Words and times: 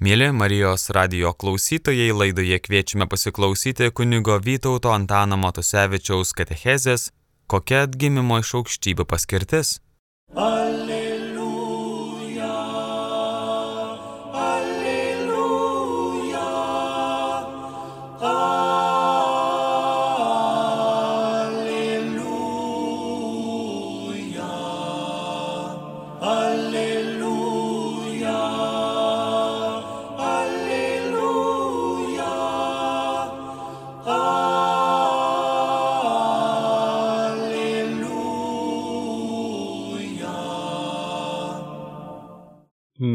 Mėly 0.00 0.30
Marijos 0.32 0.86
radio 0.96 1.34
klausytojai, 1.36 2.06
laidoje 2.16 2.56
kviečiame 2.64 3.04
pasiklausyti 3.04 3.90
kunigo 3.92 4.38
Vytauto 4.40 4.94
Antano 4.96 5.36
Matusevičiaus 5.36 6.32
katechezės, 6.38 7.10
kokia 7.44 7.82
atgimimo 7.84 8.38
iš 8.40 8.54
aukštybių 8.62 9.04
paskirtis. 9.10 9.74
Alleluja, 10.32 10.99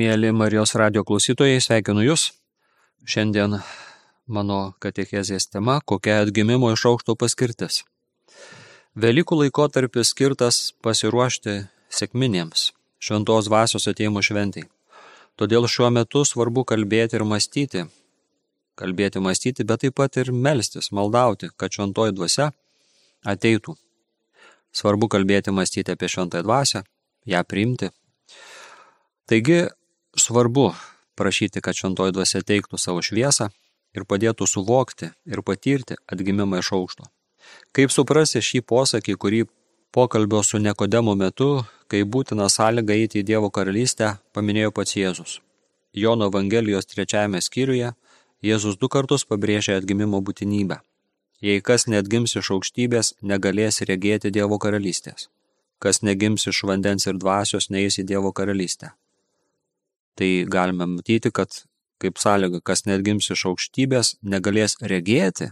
Mėly 0.05 0.30
Marijos 0.38 0.76
radio 0.77 1.02
klausytojai, 1.02 1.58
sveikinu 1.64 2.04
Jūs. 2.04 2.27
Šiandien 3.09 3.55
mano 4.30 4.58
katechezės 4.84 5.48
tema- 5.50 5.80
kokia 5.90 6.20
atgimimo 6.22 6.68
iš 6.73 6.84
aukšto 6.90 7.16
paskirtis. 7.18 7.80
Velykų 9.04 9.38
laikotarpis 9.40 10.12
skirtas 10.14 10.73
pasiruošti 10.86 11.54
sėkminėms 11.90 12.68
šventos 13.00 13.50
vasios 13.50 13.88
ateimų 13.91 14.22
šventai. 14.28 14.64
Todėl 15.40 15.66
šiuo 15.66 15.90
metu 15.98 16.22
svarbu 16.22 16.66
kalbėti 16.72 17.17
ir 17.17 17.23
mąstyti. 17.31 17.81
Kalbėti, 18.78 19.17
mąstyti, 19.20 19.66
bet 19.66 19.80
taip 19.80 19.95
pat 19.95 20.17
ir 20.17 20.31
melstis, 20.31 20.92
maldauti, 20.92 21.50
kad 21.58 21.72
šventoji 21.72 22.14
dvasia 22.14 22.52
ateitų. 23.25 23.75
Svarbu 24.72 25.09
kalbėti, 25.09 25.50
mąstyti 25.50 25.92
apie 25.92 26.08
šventąją 26.08 26.44
dvasę, 26.44 26.84
ją 27.25 27.44
priimti. 27.44 27.90
Taigi 29.25 29.66
svarbu 30.16 30.73
prašyti, 31.16 31.61
kad 31.61 31.75
šventoji 31.75 32.16
dvasia 32.16 32.41
teiktų 32.41 32.80
savo 32.81 33.03
šviesą 33.05 33.49
ir 33.95 34.05
padėtų 34.08 34.47
suvokti 34.47 35.11
ir 35.25 35.41
patirti 35.41 35.97
atgimimą 36.11 36.59
iš 36.63 36.72
aukšto. 36.77 37.07
Kaip 37.75 37.94
suprasti 37.94 38.41
šį 38.41 38.61
posakį, 38.67 39.16
kurį 39.22 39.41
pokalbio 39.95 40.41
su 40.44 40.59
Nekodemu 40.59 41.16
metu, 41.16 41.49
kai 41.88 42.03
būtina 42.03 42.49
sąlyga 42.49 42.95
eiti 42.95 43.22
į 43.22 43.27
Dievo 43.30 43.52
karalystę, 43.57 44.16
paminėjo 44.33 44.72
pats 44.75 44.97
Jėzus. 44.97 45.38
Jono 45.94 46.27
Evangelijos 46.31 46.89
trečiajame 46.91 47.39
skyriuje 47.41 47.94
Jėzus 48.44 48.75
du 48.81 48.89
kartus 48.91 49.23
pabrėžė 49.29 49.77
atgimimo 49.79 50.19
būtinybę. 50.22 50.81
Jei 51.45 51.61
kas 51.61 51.88
netgims 51.88 52.35
iš 52.39 52.52
aukštybės, 52.55 53.13
negalės 53.22 53.81
regėti 53.88 54.31
Dievo 54.35 54.59
karalystės. 54.59 55.29
Kas 55.79 56.02
negims 56.02 56.47
iš 56.52 56.63
vandens 56.67 57.07
ir 57.07 57.17
dvasios, 57.22 57.69
neįs 57.69 58.00
į 58.02 58.07
Dievo 58.11 58.31
karalystę. 58.35 58.91
Tai 60.16 60.30
galime 60.47 60.88
matyti, 60.88 61.31
kad 61.31 61.52
kaip 61.99 62.19
sąlyga, 62.19 62.61
kas 62.63 62.85
netgims 62.88 63.30
iš 63.33 63.45
aukštybės, 63.52 64.16
negalės 64.23 64.77
regėti 64.81 65.52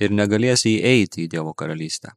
ir 0.00 0.12
negalės 0.12 0.66
įeiti 0.68 1.24
į 1.24 1.30
Dievo 1.32 1.54
karalystę. 1.56 2.12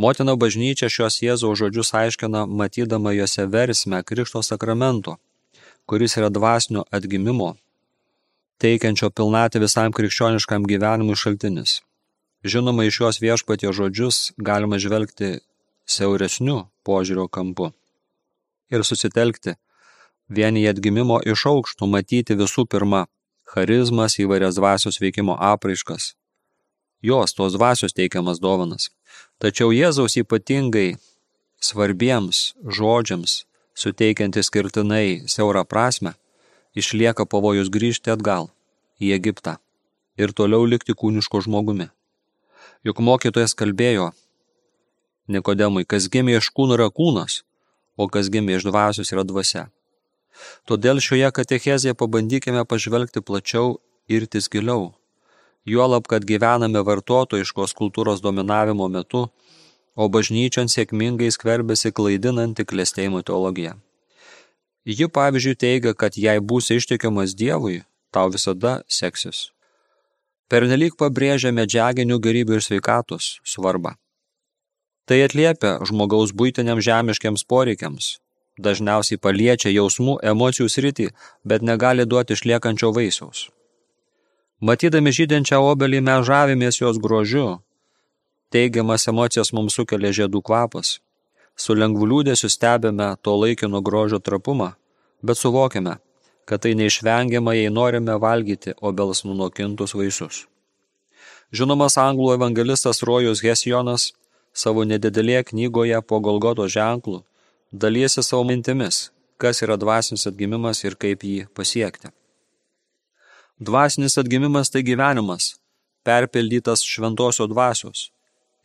Motina 0.00 0.36
bažnyčia 0.40 0.88
šios 0.88 1.18
Jėzaus 1.20 1.58
žodžius 1.60 1.92
aiškina, 1.96 2.46
matydama 2.46 3.12
juose 3.12 3.44
versmę 3.50 4.00
Krikšto 4.06 4.40
sakramento, 4.46 5.18
kuris 5.84 6.16
yra 6.16 6.30
dvasinio 6.32 6.86
atgimimo, 6.94 7.56
teikiančio 8.62 9.10
pilnatį 9.10 9.64
visam 9.64 9.92
krikščioniškam 9.96 10.68
gyvenimui 10.70 11.16
šaltinis. 11.18 11.80
Žinoma, 12.44 12.86
iš 12.88 13.00
šios 13.00 13.20
viešpatie 13.20 13.72
žodžius 13.76 14.30
galima 14.40 14.78
žvelgti 14.80 15.40
siauresniu 15.84 16.62
požiūrio 16.86 17.26
kampu 17.28 17.72
ir 18.72 18.86
susitelkti 18.86 19.58
vien 20.30 20.56
į 20.56 20.68
atgimimo 20.72 21.18
iš 21.26 21.46
aukštų 21.50 21.88
matyti 21.90 22.38
visų 22.38 22.64
pirma 22.70 23.06
charizmas 23.50 24.16
įvairias 24.22 24.56
dvasios 24.58 25.00
veikimo 25.02 25.34
apraiškas, 25.52 26.14
jos 27.02 27.34
tos 27.34 27.56
dvasios 27.58 27.96
teikiamas 27.96 28.38
dovanas. 28.38 28.90
Tačiau 29.42 29.74
Jėzaus 29.74 30.16
ypatingai 30.20 30.94
svarbiems 31.60 32.54
žodžiams, 32.64 33.44
suteikianti 33.74 34.44
skirtinai 34.46 35.26
siaurą 35.26 35.64
prasme, 35.64 36.14
išlieka 36.76 37.26
pavojus 37.26 37.72
grįžti 37.72 38.12
atgal 38.14 38.50
į 39.00 39.14
Egiptą 39.16 39.56
ir 40.20 40.34
toliau 40.36 40.66
likti 40.68 40.94
kūniško 40.94 41.42
žmogumi. 41.46 41.88
Juk 42.84 43.00
mokytojas 43.04 43.56
kalbėjo 43.56 44.12
Nikodemui, 45.30 45.84
kas 45.86 46.08
gimė 46.10 46.38
iš 46.40 46.48
kūno 46.50 46.74
yra 46.74 46.88
kūnas, 46.90 47.42
o 47.94 48.08
kas 48.10 48.30
gimė 48.34 48.56
iš 48.58 48.66
dvasios 48.66 49.12
yra 49.14 49.22
dvasia. 49.22 49.68
Todėl 50.68 51.02
šioje 51.02 51.30
katechezėje 51.36 51.96
pabandykime 51.98 52.64
pažvelgti 52.64 53.22
plačiau 53.22 53.78
ir 54.08 54.26
tis 54.26 54.48
giliau. 54.52 54.90
Juolab, 55.68 56.06
kad 56.08 56.24
gyvename 56.24 56.80
vartotojiškos 56.86 57.76
kultūros 57.76 58.22
dominavimo 58.24 58.88
metu, 58.88 59.28
o 59.96 60.08
bažnyčion 60.08 60.70
sėkmingai 60.72 61.28
skverbėsi 61.34 61.92
klaidinanti 61.92 62.64
klėstėjimo 62.64 63.22
teologija. 63.26 63.76
Ji, 64.88 65.10
pavyzdžiui, 65.12 65.56
teigia, 65.60 65.92
kad 65.94 66.16
jei 66.16 66.40
būsi 66.40 66.78
ištikiamas 66.80 67.34
Dievui, 67.36 67.82
tau 68.10 68.30
visada 68.32 68.80
seksis. 68.88 69.50
Pernelyg 70.50 70.96
pabrėžia 70.98 71.52
medžiaginių 71.54 72.16
gerybių 72.24 72.56
ir 72.58 72.64
sveikatos 72.64 73.36
svarbą. 73.46 73.92
Tai 75.06 75.18
atliepia 75.26 75.76
žmogaus 75.86 76.32
būtiniam 76.32 76.80
žemiškiams 76.82 77.44
poreikiams, 77.44 78.16
dažniausiai 78.62 79.18
paliečia 79.18 79.72
jausmų, 79.72 80.18
emocijų 80.32 80.68
sritį, 80.68 81.08
bet 81.44 81.64
negali 81.66 82.06
duoti 82.06 82.36
išliekančio 82.36 82.92
vaisiaus. 82.96 83.48
Matydami 84.60 85.12
žydinčią 85.16 85.58
obelį 85.72 86.02
mes 86.04 86.26
žavimės 86.28 86.80
jos 86.82 86.98
grožiu, 87.00 87.60
teigiamas 88.52 89.08
emocijas 89.08 89.54
mums 89.56 89.78
sukelia 89.78 90.12
žiedų 90.12 90.42
kvapas, 90.44 90.98
su 91.56 91.74
lengvu 91.74 92.08
liūdėsiu 92.10 92.50
stebime 92.52 93.14
to 93.24 93.36
laikino 93.40 93.80
grožio 93.80 94.20
trapumą, 94.20 94.74
bet 95.22 95.40
suvokiame, 95.40 95.96
kad 96.44 96.62
tai 96.64 96.74
neišvengiama, 96.76 97.54
jei 97.56 97.72
norime 97.72 98.16
valgyti 98.20 98.76
obels 98.80 99.24
nunokintus 99.24 99.96
vaisius. 99.96 100.44
Žinomas 101.56 101.96
anglų 101.98 102.34
evangelistas 102.36 103.02
Rojus 103.02 103.40
Hesijonas 103.42 104.10
savo 104.52 104.84
nedidelėje 104.84 105.48
knygoje 105.50 105.98
po 106.02 106.20
Golgoto 106.20 106.68
ženklų 106.68 107.22
dalysi 107.72 108.22
savo 108.22 108.44
mintimis, 108.44 109.10
kas 109.38 109.62
yra 109.62 109.76
dvasinis 109.76 110.26
atgimimas 110.26 110.82
ir 110.84 110.96
kaip 110.98 111.22
jį 111.22 111.46
pasiekti. 111.54 112.10
Dvasinis 113.60 114.18
atgimimas 114.18 114.72
tai 114.74 114.82
gyvenimas, 114.82 115.54
perpildytas 116.02 116.82
šventosio 116.82 117.46
dvasios, 117.46 118.10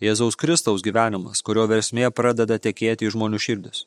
Jėzaus 0.02 0.36
Kristaus 0.36 0.82
gyvenimas, 0.84 1.40
kurio 1.40 1.64
versmė 1.72 2.10
pradeda 2.12 2.58
tekėti 2.60 3.06
į 3.08 3.14
žmonių 3.14 3.40
širdis. 3.40 3.86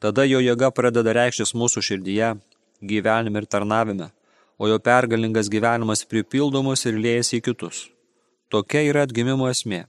Tada 0.00 0.24
jo 0.24 0.38
jėga 0.40 0.70
pradeda 0.72 1.12
reikštis 1.12 1.52
mūsų 1.52 1.82
širdyje, 1.82 2.30
gyvenime 2.80 3.42
ir 3.42 3.50
tarnavime, 3.50 4.08
o 4.56 4.70
jo 4.70 4.78
pergalingas 4.78 5.50
gyvenimas 5.52 6.06
pripildomus 6.08 6.86
ir 6.86 6.96
liejasi 6.96 7.40
į 7.40 7.44
kitus. 7.50 7.82
Tokia 8.48 8.86
yra 8.88 9.04
atgimimo 9.04 9.50
esmė. 9.50 9.84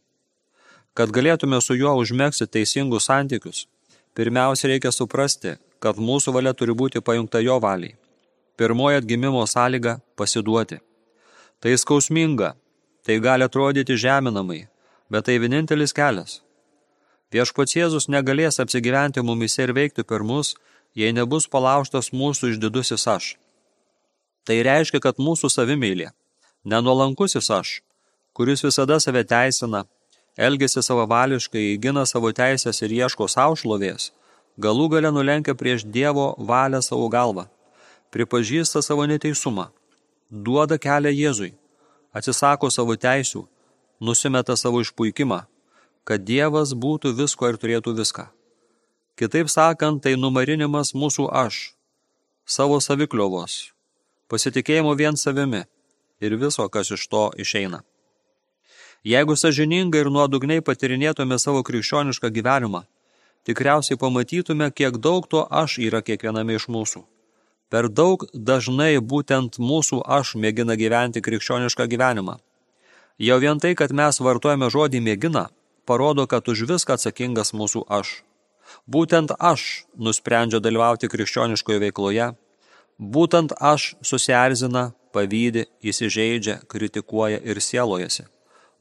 Kad 0.97 1.13
galėtume 1.15 1.61
su 1.61 1.77
juo 1.77 1.93
užmėgsti 2.01 2.49
teisingus 2.51 3.07
santykius, 3.07 3.67
pirmiausia 4.17 4.71
reikia 4.71 4.91
suprasti, 4.91 5.55
kad 5.79 5.99
mūsų 6.01 6.33
valia 6.33 6.53
turi 6.57 6.73
būti 6.73 7.03
pajungta 7.05 7.41
jo 7.45 7.59
valiai. 7.61 7.93
Pirmoji 8.57 8.97
atgimimo 8.97 9.43
sąlyga– 9.45 9.99
pasiduoti. 10.17 10.79
Tai 11.61 11.73
skausminga, 11.77 12.55
tai 13.05 13.19
gali 13.21 13.45
atrodyti 13.45 13.97
žeminamai, 13.97 14.63
bet 15.13 15.27
tai 15.29 15.37
vienintelis 15.41 15.93
kelias. 15.93 16.41
Viešpats 17.33 17.75
Jėzus 17.75 18.07
negalės 18.09 18.57
apsigyventi 18.63 19.21
mumise 19.21 19.65
ir 19.67 19.73
veikti 19.77 20.05
per 20.07 20.23
mus, 20.23 20.55
jei 20.97 21.13
nebus 21.13 21.45
palaužtas 21.47 22.09
mūsų 22.09 22.53
išdidusis 22.53 23.05
aš. 23.13 23.35
Tai 24.47 24.57
reiškia, 24.63 25.01
kad 25.03 25.19
mūsų 25.21 25.51
savimėlė, 25.51 26.09
nenuolankusis 26.65 27.51
aš, 27.51 27.81
kuris 28.33 28.63
visada 28.63 28.97
save 29.03 29.25
teisina, 29.27 29.83
elgesi 30.37 30.83
savavališkai, 30.85 31.77
gina 31.81 32.05
savo 32.05 32.31
teisės 32.31 32.83
ir 32.85 32.93
ieško 32.93 33.27
savo 33.27 33.57
šlovės, 33.57 34.11
galų 34.61 34.87
gale 34.93 35.11
nulenkia 35.11 35.55
prieš 35.57 35.85
Dievo 35.85 36.35
valią 36.37 36.81
savo 36.85 37.09
galvą, 37.09 37.47
pripažįsta 38.13 38.83
savo 38.85 39.05
neteisumą, 39.09 39.67
duoda 40.29 40.77
kelią 40.77 41.13
Jėzui, 41.13 41.51
atsisako 42.13 42.69
savo 42.69 42.95
teisių, 42.95 43.47
nusimeta 43.99 44.55
savo 44.55 44.81
išpuikimą, 44.85 45.41
kad 46.05 46.23
Dievas 46.23 46.73
būtų 46.77 47.15
visko 47.17 47.49
ir 47.49 47.57
turėtų 47.57 47.97
viską. 47.97 48.29
Kitaip 49.17 49.49
sakant, 49.49 50.03
tai 50.05 50.13
numarinimas 50.15 50.93
mūsų 50.93 51.25
aš, 51.33 51.73
savo 52.45 52.77
savikliovos, 52.79 53.73
pasitikėjimu 54.29 54.93
vien 54.95 55.17
savimi 55.17 55.65
ir 56.21 56.37
viso, 56.37 56.69
kas 56.69 56.93
iš 56.93 57.07
to 57.09 57.29
išeina. 57.41 57.81
Jeigu 59.05 59.35
sažiningai 59.37 60.01
ir 60.03 60.09
nuodugniai 60.11 60.63
patirinėtume 60.65 61.37
savo 61.39 61.61
krikščionišką 61.63 62.31
gyvenimą, 62.33 62.83
tikriausiai 63.45 63.99
pamatytume, 63.99 64.71
kiek 64.71 64.97
daug 64.97 65.27
to 65.27 65.45
aš 65.49 65.77
yra 65.79 66.01
kiekviename 66.01 66.57
iš 66.57 66.67
mūsų. 66.67 67.03
Per 67.69 67.89
daug 67.91 68.23
dažnai 68.33 68.97
būtent 68.99 69.59
mūsų 69.59 70.01
aš 70.17 70.35
mėgina 70.39 70.75
gyventi 70.79 71.21
krikščionišką 71.21 71.87
gyvenimą. 71.91 72.37
Jau 73.17 73.37
vien 73.43 73.59
tai, 73.59 73.73
kad 73.75 73.91
mes 73.91 74.19
vartojame 74.23 74.69
žodį 74.71 75.01
mėgina, 75.03 75.47
parodo, 75.85 76.27
kad 76.27 76.47
už 76.47 76.63
viską 76.69 76.95
atsakingas 76.95 77.53
mūsų 77.53 77.83
aš. 77.89 78.21
Būtent 78.87 79.33
aš 79.39 79.87
nusprendžia 79.95 80.59
dalyvauti 80.63 81.09
krikščioniškoje 81.11 81.83
veikloje, 81.87 82.31
būtent 82.99 83.55
aš 83.59 83.95
susierzina, 84.03 84.91
pavydi, 85.15 85.65
įsižeidžia, 85.81 86.61
kritikuoja 86.71 87.39
ir 87.43 87.61
sielojasi. 87.63 88.27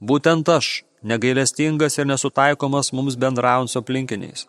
Būtent 0.01 0.49
aš, 0.53 0.85
negailestingas 1.03 1.97
ir 1.97 2.05
nesutaikomas 2.05 2.93
mums 2.93 3.17
bendraujant 3.17 3.71
su 3.73 3.79
aplinkiniais. 3.81 4.45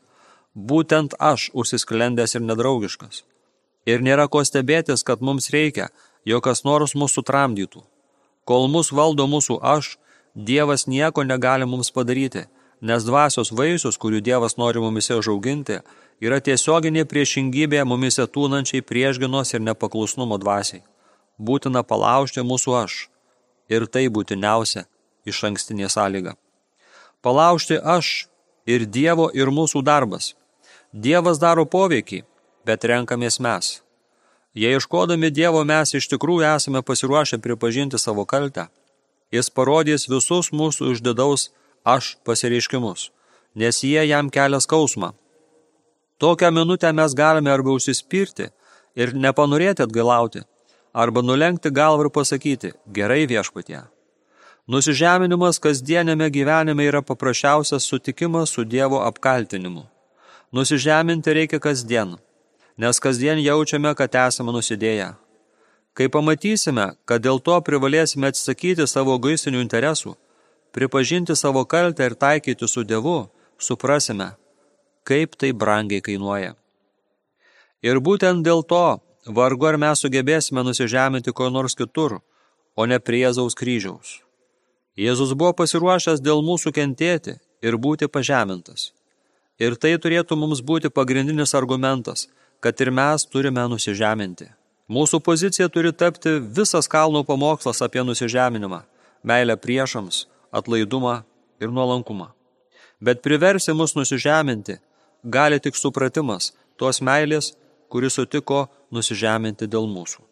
Būtent 0.54 1.14
aš 1.20 1.50
užsisklendęs 1.54 2.36
ir 2.36 2.44
nedraugiškas. 2.44 3.24
Ir 3.88 4.04
nėra 4.04 4.28
ko 4.28 4.44
stebėtis, 4.44 5.06
kad 5.08 5.22
mums 5.22 5.48
reikia, 5.54 5.88
jog 6.26 6.44
kas 6.44 6.66
nors 6.66 6.96
mūsų 7.00 7.24
tramdytų. 7.24 7.84
Kol 8.44 8.68
mus 8.68 8.92
valdo 8.92 9.28
mūsų 9.28 9.60
aš, 9.64 9.98
Dievas 10.38 10.86
nieko 10.86 11.24
negali 11.24 11.66
mums 11.66 11.90
padaryti, 11.90 12.44
nes 12.82 13.06
dvasios 13.08 13.50
vaisius, 13.50 13.98
kurių 13.98 14.20
Dievas 14.22 14.54
nori 14.58 14.84
mumise 14.84 15.16
užauginti, 15.18 15.80
yra 16.22 16.38
tiesioginė 16.44 17.08
priešingybė 17.10 17.82
mumise 17.90 18.28
tūnančiai 18.28 18.84
priešginos 18.86 19.56
ir 19.56 19.64
nepaklusnumo 19.66 20.38
dvasiai. 20.38 20.84
Būtina 21.40 21.82
palaužti 21.82 22.44
mūsų 22.46 22.78
aš. 22.84 23.00
Ir 23.70 23.88
tai 23.90 24.06
būtiniausia 24.14 24.86
iš 25.28 25.44
ankstinė 25.50 25.90
sąlyga. 25.92 26.36
Palaužti 27.22 27.78
aš 27.98 28.28
ir 28.66 28.88
Dievo 28.88 29.28
ir 29.34 29.52
mūsų 29.52 29.84
darbas. 29.84 30.34
Dievas 30.94 31.38
daro 31.44 31.66
poveikį, 31.66 32.24
bet 32.66 32.88
renkamės 32.88 33.40
mes. 33.44 33.78
Jei 34.58 34.80
iškodami 34.80 35.30
Dievo 35.30 35.62
mes 35.68 35.94
iš 35.94 36.08
tikrųjų 36.14 36.48
esame 36.56 36.82
pasiruošę 36.82 37.38
pripažinti 37.44 38.00
savo 38.02 38.26
kaltę, 38.26 38.68
Jis 39.32 39.50
parodys 39.52 40.08
visus 40.08 40.54
mūsų 40.56 40.94
išdidaus 40.94 41.50
aš 41.84 42.16
pasireiškimus, 42.24 43.10
nes 43.60 43.82
jie 43.84 44.04
jam 44.08 44.30
kelia 44.32 44.62
skausmą. 44.64 45.12
Tokią 46.18 46.52
minutę 46.52 46.94
mes 46.96 47.14
galime 47.14 47.52
arba 47.52 47.76
užsispirti 47.76 48.48
ir 48.96 49.14
nepanorėti 49.14 49.84
atgailauti, 49.84 50.46
arba 50.94 51.22
nulenkti 51.22 51.74
galvą 51.76 52.08
ir 52.08 52.12
pasakyti, 52.16 52.74
gerai 52.88 53.26
viešpatie. 53.28 53.84
Nusižeminimas 54.68 55.62
kasdienėme 55.64 56.26
gyvenime 56.28 56.90
yra 56.90 57.00
paprasčiausias 57.00 57.86
sutikimas 57.88 58.52
su 58.52 58.66
Dievo 58.68 58.98
apkaltinimu. 59.00 59.86
Nusižeminti 60.52 61.36
reikia 61.38 61.60
kasdien, 61.64 62.18
nes 62.76 63.00
kasdien 63.00 63.40
jaučiame, 63.40 63.94
kad 63.96 64.18
esame 64.26 64.52
nusidėję. 64.52 65.14
Kai 65.96 66.10
pamatysime, 66.12 66.90
kad 67.08 67.24
dėl 67.24 67.40
to 67.40 67.56
privalėsime 67.64 68.28
atsisakyti 68.28 68.90
savo 68.92 69.16
gaisinių 69.24 69.64
interesų, 69.64 70.18
pripažinti 70.76 71.40
savo 71.40 71.64
kaltę 71.64 72.12
ir 72.12 72.20
taikyti 72.20 72.68
su 72.68 72.84
Dievu, 72.84 73.32
suprasime, 73.58 74.34
kaip 75.08 75.40
tai 75.40 75.56
brangiai 75.56 76.04
kainuoja. 76.04 76.60
Ir 77.88 78.04
būtent 78.04 78.44
dėl 78.44 78.68
to 78.68 79.00
vargu 79.32 79.72
ar 79.72 79.80
mes 79.80 80.04
sugebėsime 80.04 80.68
nusižeminti 80.68 81.32
ko 81.32 81.48
nors 81.56 81.72
kitur, 81.72 82.20
o 82.76 82.84
ne 82.86 83.00
prie 83.00 83.24
Jėzaus 83.24 83.56
kryžiaus. 83.56 84.27
Jėzus 84.98 85.36
buvo 85.38 85.54
pasiruošęs 85.54 86.24
dėl 86.26 86.42
mūsų 86.42 86.74
kentėti 86.74 87.36
ir 87.62 87.78
būti 87.78 88.10
pažemintas. 88.10 88.92
Ir 89.62 89.76
tai 89.78 89.94
turėtų 90.02 90.38
mums 90.38 90.62
būti 90.62 90.90
pagrindinis 90.94 91.54
argumentas, 91.58 92.28
kad 92.62 92.82
ir 92.82 92.92
mes 92.94 93.26
turime 93.26 93.66
nusižeminti. 93.70 94.50
Mūsų 94.90 95.20
pozicija 95.22 95.68
turi 95.70 95.92
tapti 95.94 96.38
visas 96.40 96.88
kalno 96.90 97.24
pamokslas 97.28 97.82
apie 97.86 98.02
nusižeminimą, 98.08 98.82
meilę 99.24 99.58
priešams, 99.60 100.26
atlaidumą 100.52 101.22
ir 101.62 101.74
nuolankumą. 101.74 102.32
Bet 103.02 103.22
priversi 103.22 103.74
mus 103.78 103.94
nusižeminti 103.98 104.80
gali 105.24 105.60
tik 105.60 105.76
supratimas 105.78 106.54
tos 106.78 107.02
meilės, 107.02 107.54
kuris 107.90 108.18
sutiko 108.18 108.66
nusižeminti 108.94 109.68
dėl 109.70 109.86
mūsų. 109.92 110.24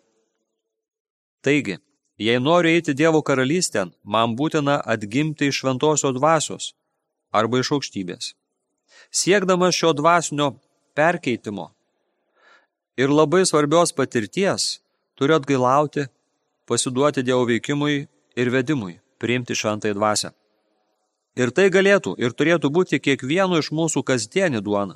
Taigi, 1.45 1.77
jei 2.17 2.39
noriu 2.39 2.71
eiti 2.71 2.93
Dievo 2.93 3.21
karalystėn, 3.21 3.93
man 4.03 4.35
būtina 4.39 4.79
atgimti 4.81 5.51
iš 5.51 5.61
šventosios 5.61 6.15
dvasios 6.17 6.73
arba 7.35 7.59
iš 7.59 7.71
aukštybės. 7.75 8.33
Siekdamas 9.11 9.75
šio 9.75 9.91
dvasinio 9.93 10.53
perkeitimo, 10.95 11.75
ir 12.97 13.11
labai 13.11 13.45
svarbios 13.45 13.91
patirties, 13.91 14.79
turi 15.15 15.35
atgailauti, 15.35 16.07
pasiduoti 16.65 17.23
Dievo 17.23 17.45
veikimui 17.45 18.07
ir 18.35 18.51
vedimui, 18.51 18.99
priimti 19.19 19.55
šventąją 19.55 19.95
dvasę. 19.99 20.31
Ir 21.35 21.51
tai 21.51 21.67
galėtų 21.67 22.15
ir 22.23 22.31
turėtų 22.31 22.71
būti 22.71 23.01
kiekvieno 23.03 23.59
iš 23.59 23.71
mūsų 23.75 24.05
kasdienį 24.07 24.61
duona. 24.63 24.95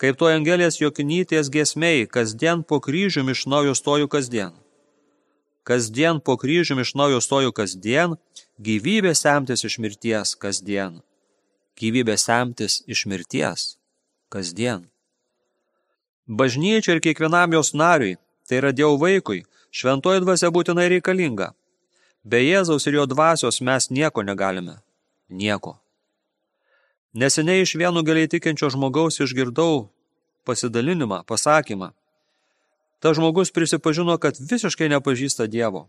Kaip 0.00 0.16
to 0.18 0.26
Angelės 0.26 0.80
jokinytės 0.80 1.50
giesmei, 1.52 2.08
kasdien 2.08 2.64
po 2.64 2.80
kryžium 2.80 3.28
iš 3.30 3.44
naujo 3.46 3.76
stoju 3.76 4.08
kasdien. 4.08 4.56
Kasdien 5.64 6.20
po 6.20 6.36
kryžium 6.36 6.80
iš 6.80 6.92
naujo 6.94 7.20
stoju 7.24 7.52
kasdien, 7.56 8.18
gyvybė 8.60 9.14
semtis 9.16 9.64
iš 9.64 9.78
mirties 9.80 10.34
kasdien. 10.36 11.00
Gyvybė 11.80 12.18
semtis 12.20 12.82
iš 12.86 13.06
mirties 13.08 13.74
kasdien. 14.28 14.84
Bažnyčia 16.28 16.96
ir 16.96 17.00
kiekvienam 17.04 17.56
jos 17.56 17.72
nariui, 17.72 18.18
tai 18.48 18.60
yra 18.60 18.72
Dievo 18.76 18.98
vaikui, 19.00 19.44
šventoji 19.72 20.20
dvasia 20.24 20.52
būtinai 20.52 20.86
reikalinga. 20.92 21.52
Be 22.24 22.40
Jėzaus 22.44 22.84
ir 22.88 23.00
jo 23.00 23.08
dvasios 23.08 23.60
mes 23.60 23.90
nieko 23.90 24.24
negalime. 24.24 24.78
Nieko. 25.28 25.78
Neseniai 27.12 27.64
iš 27.64 27.74
vieno 27.80 28.02
galiai 28.04 28.28
tikinčio 28.28 28.68
žmogaus 28.72 29.20
išgirdau 29.20 29.88
pasidalinimą, 30.44 31.24
pasakymą. 31.24 31.92
Ta 33.04 33.12
žmogus 33.12 33.50
prisipažino, 33.52 34.14
kad 34.16 34.38
visiškai 34.40 34.86
nepažįsta 34.88 35.44
Dievo. 35.52 35.82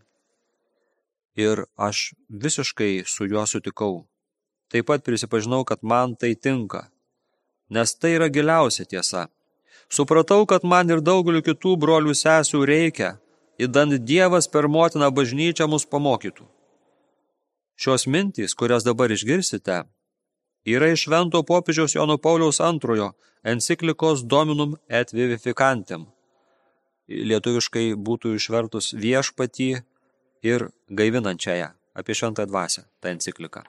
Ir 1.32 1.62
aš 1.80 2.10
visiškai 2.28 3.06
su 3.08 3.24
juo 3.24 3.46
sutikau. 3.48 4.02
Taip 4.68 4.84
pat 4.90 5.04
prisipažinau, 5.04 5.62
kad 5.64 5.80
man 5.80 6.12
tai 6.12 6.34
tinka. 6.34 6.90
Nes 7.72 7.94
tai 7.96 8.10
yra 8.18 8.28
giliausia 8.28 8.84
tiesa. 8.84 9.22
Supratau, 9.88 10.44
kad 10.44 10.66
man 10.68 10.92
ir 10.92 11.00
daugeliu 11.00 11.40
kitų 11.46 11.72
brolių 11.80 12.12
sesių 12.12 12.60
reikia, 12.68 13.14
įdant 13.56 13.96
Dievas 14.04 14.44
per 14.52 14.68
motiną 14.68 15.08
bažnyčią 15.08 15.70
mus 15.72 15.86
pamokytų. 15.88 16.44
Šios 17.80 18.04
mintys, 18.12 18.52
kurias 18.52 18.84
dabar 18.84 19.08
išgirsite, 19.16 19.78
yra 20.68 20.92
iš 20.92 21.06
Švento 21.08 21.40
popiežiaus 21.48 21.96
Jono 21.96 22.18
Pauliaus 22.20 22.60
antrojo 22.60 23.14
enciklikos 23.40 24.26
Dominum 24.28 24.76
et 24.88 25.16
Vivificantem. 25.16 26.04
Lietuviškai 27.06 27.94
būtų 27.94 28.34
išvertus 28.36 28.92
viešpatį 28.98 29.70
ir 30.46 30.68
gaivinančiąją 30.90 31.70
apie 31.96 32.14
šventą 32.14 32.46
dvasę, 32.46 32.84
tą 33.00 33.14
encikliką. 33.14 33.62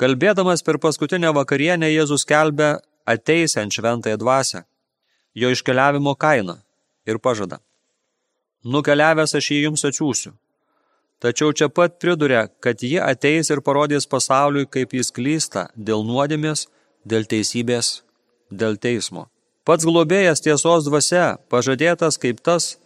Kalbėdamas 0.00 0.64
per 0.64 0.78
paskutinę 0.80 1.32
vakarienę 1.36 1.90
Jėzus 1.92 2.24
kelbė 2.24 2.78
ateisiant 3.04 3.74
šventąją 3.74 4.16
dvasę, 4.22 4.62
jo 5.34 5.50
iškeliavimo 5.52 6.14
kainą 6.16 6.56
ir 7.06 7.18
pažada. 7.18 7.58
Nukeliavęs 8.64 9.34
aš 9.34 9.50
jį 9.50 9.58
jums 9.66 9.84
atsiųsiu. 9.84 10.32
Tačiau 11.22 11.52
čia 11.54 11.68
pat 11.68 11.98
priduria, 12.02 12.48
kad 12.62 12.82
ji 12.82 12.98
ateis 12.98 13.50
ir 13.50 13.62
parodys 13.62 14.08
pasauliui, 14.10 14.66
kaip 14.66 14.94
jis 14.94 15.12
klysta 15.14 15.68
dėl 15.76 16.02
nuodėmės, 16.06 16.66
dėl 17.06 17.28
teisybės, 17.30 18.02
dėl 18.50 18.78
teismo. 18.78 19.28
Pats 19.62 19.86
globėjas 19.86 20.42
tiesos 20.42 20.88
dvasia 20.88 21.36
pažadėtas 21.52 22.18
kaip 22.18 22.40
tas, 22.42 22.78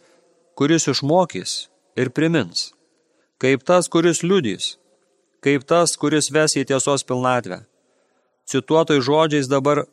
kuris 0.56 0.84
išmokys 0.92 1.54
ir 1.96 2.10
primins, 2.12 2.72
kaip 3.40 3.64
tas, 3.64 3.88
kuris 3.88 4.20
liudys, 4.20 4.74
kaip 5.40 5.64
tas, 5.64 5.96
kuris 5.96 6.28
ves 6.32 6.56
į 6.60 6.66
tiesos 6.68 7.06
pilnatvę. 7.08 7.62
Cituotoj 8.46 9.00
žodžiais 9.08 9.48
dabar 9.48 9.86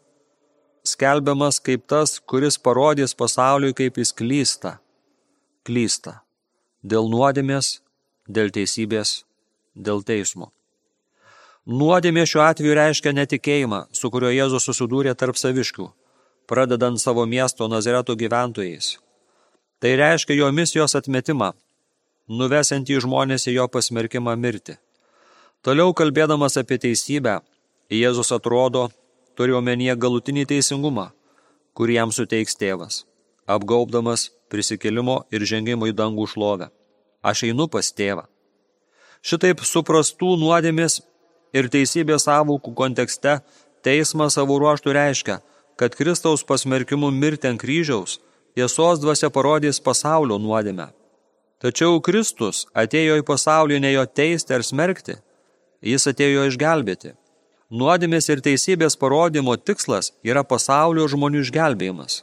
skelbiamas 0.83 1.61
kaip 1.63 1.87
tas, 1.87 2.19
kuris 2.19 2.59
parodys 2.59 3.15
pasauliui, 3.15 3.73
kaip 3.73 3.97
jis 3.97 4.11
klysta. 4.11 4.77
Klysta. 5.63 6.19
Dėl 6.83 7.07
nuodėmės, 7.07 7.79
dėl 8.27 8.51
teisybės, 8.51 9.23
dėl 9.73 10.03
teismo. 10.03 10.51
Nuodėmė 11.63 12.27
šiuo 12.27 12.43
atveju 12.43 12.75
reiškia 12.75 13.15
netikėjimą, 13.15 13.85
su 13.95 14.11
kuriuo 14.11 14.33
Jėzus 14.35 14.67
susidūrė 14.67 15.15
tarp 15.15 15.39
saviškių, 15.39 15.87
pradedant 16.47 16.99
savo 16.99 17.25
miesto 17.25 17.67
Nazareto 17.67 18.15
gyventojais. 18.15 18.97
Tai 19.79 19.95
reiškia 19.99 20.37
jo 20.39 20.49
misijos 20.51 20.95
atmetimą, 20.95 21.51
nuvesiantį 22.27 22.99
žmonės 23.03 23.47
į 23.51 23.57
jo 23.57 23.67
pasmerkimą 23.67 24.35
mirti. 24.39 24.77
Toliau 25.63 25.93
kalbėdamas 25.95 26.57
apie 26.59 26.77
teisybę, 26.79 27.39
Jėzus 27.93 28.31
atrodo, 28.33 28.87
turi 29.35 29.53
omenyje 29.53 29.95
galutinį 29.99 30.45
teisingumą, 30.49 31.09
kurį 31.77 31.97
jam 31.99 32.13
suteiks 32.15 32.55
tėvas, 32.57 33.03
apgaubdamas 33.45 34.29
prisikėlimo 34.49 35.23
ir 35.33 35.45
žengimo 35.45 35.89
į 35.89 35.95
dangų 35.97 36.27
šlovę. 36.31 36.69
Aš 37.23 37.45
einu 37.49 37.67
pas 37.71 37.91
tėvą. 37.91 38.25
Šitaip 39.23 39.61
suprastų 39.63 40.33
nuodėmės 40.41 40.99
ir 41.55 41.69
teisybės 41.71 42.25
savukų 42.27 42.73
kontekste 42.75 43.37
teismas 43.85 44.35
savo 44.39 44.57
ruoštų 44.59 44.95
reiškia, 44.97 45.39
kad 45.75 45.95
Kristaus 45.95 46.43
pasmerkimu 46.43 47.11
mirti 47.11 47.49
ant 47.49 47.61
kryžiaus 47.61 48.19
tiesos 48.55 49.01
dvasia 49.01 49.29
parodys 49.33 49.81
pasaulio 49.81 50.37
nuodėmę. 50.37 50.91
Tačiau 51.63 52.01
Kristus 52.03 52.65
atėjo 52.75 53.21
į 53.21 53.25
pasaulį 53.25 53.79
ne 53.79 53.93
jo 53.93 54.03
teisti 54.05 54.53
ar 54.53 54.65
smerkti, 54.67 55.15
jis 55.81 56.09
atėjo 56.11 56.49
išgelbėti. 56.49 57.13
Nuodėmės 57.73 58.27
ir 58.29 58.43
teisybės 58.45 58.97
parodymo 58.99 59.55
tikslas 59.57 60.11
yra 60.27 60.43
pasaulio 60.43 61.07
žmonių 61.09 61.41
išgelbėjimas. 61.45 62.21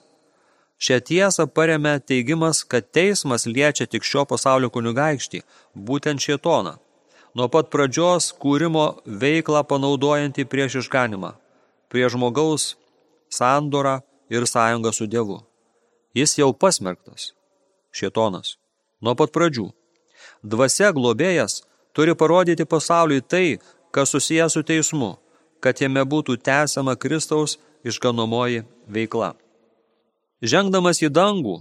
Šią 0.80 0.98
tiesą 1.08 1.44
paremė 1.50 1.98
teigimas, 2.00 2.62
kad 2.64 2.86
teismas 2.94 3.44
liečia 3.48 3.88
tik 3.90 4.06
šio 4.06 4.22
pasaulio 4.28 4.70
kunigaikštį, 4.72 5.42
būtent 5.74 6.22
šietoną. 6.24 6.78
Nuo 7.36 7.48
pat 7.52 7.68
pradžios 7.72 8.30
kūrimo 8.42 8.86
veiklą 9.04 9.60
panaudojantį 9.72 10.46
prieš 10.50 10.80
išganimą, 10.84 11.34
prie 11.92 12.08
žmogaus 12.12 12.76
sandorą 13.30 14.00
ir 14.30 14.46
sąjungą 14.46 14.92
su 14.92 15.06
Dievu. 15.06 15.38
Jis 16.14 16.36
jau 16.38 16.52
pasmerktas, 16.52 17.32
šietonas, 17.94 18.56
nuo 19.02 19.14
pat 19.14 19.30
pradžių. 19.34 19.70
Dvasia 20.42 20.90
globėjas 20.96 21.62
turi 21.94 22.14
parodyti 22.18 22.66
pasauliui 22.66 23.22
tai, 23.22 23.58
kas 23.94 24.12
susijęs 24.12 24.56
su 24.56 24.62
teismu, 24.66 25.12
kad 25.62 25.80
jame 25.80 26.02
būtų 26.02 26.36
tęsiama 26.46 26.96
Kristaus 26.96 27.58
išganomoji 27.84 28.64
veikla. 28.88 29.34
Žengdamas 30.42 31.02
į 31.04 31.10
dangų, 31.12 31.60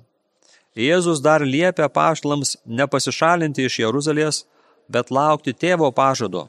Jėzus 0.78 1.20
dar 1.20 1.42
liepia 1.42 1.90
pašlams 1.90 2.56
nepasišalinti 2.66 3.66
iš 3.68 3.80
Jeruzalės, 3.82 4.46
bet 4.88 5.12
laukti 5.12 5.54
tėvo 5.54 5.90
pažado. 5.92 6.48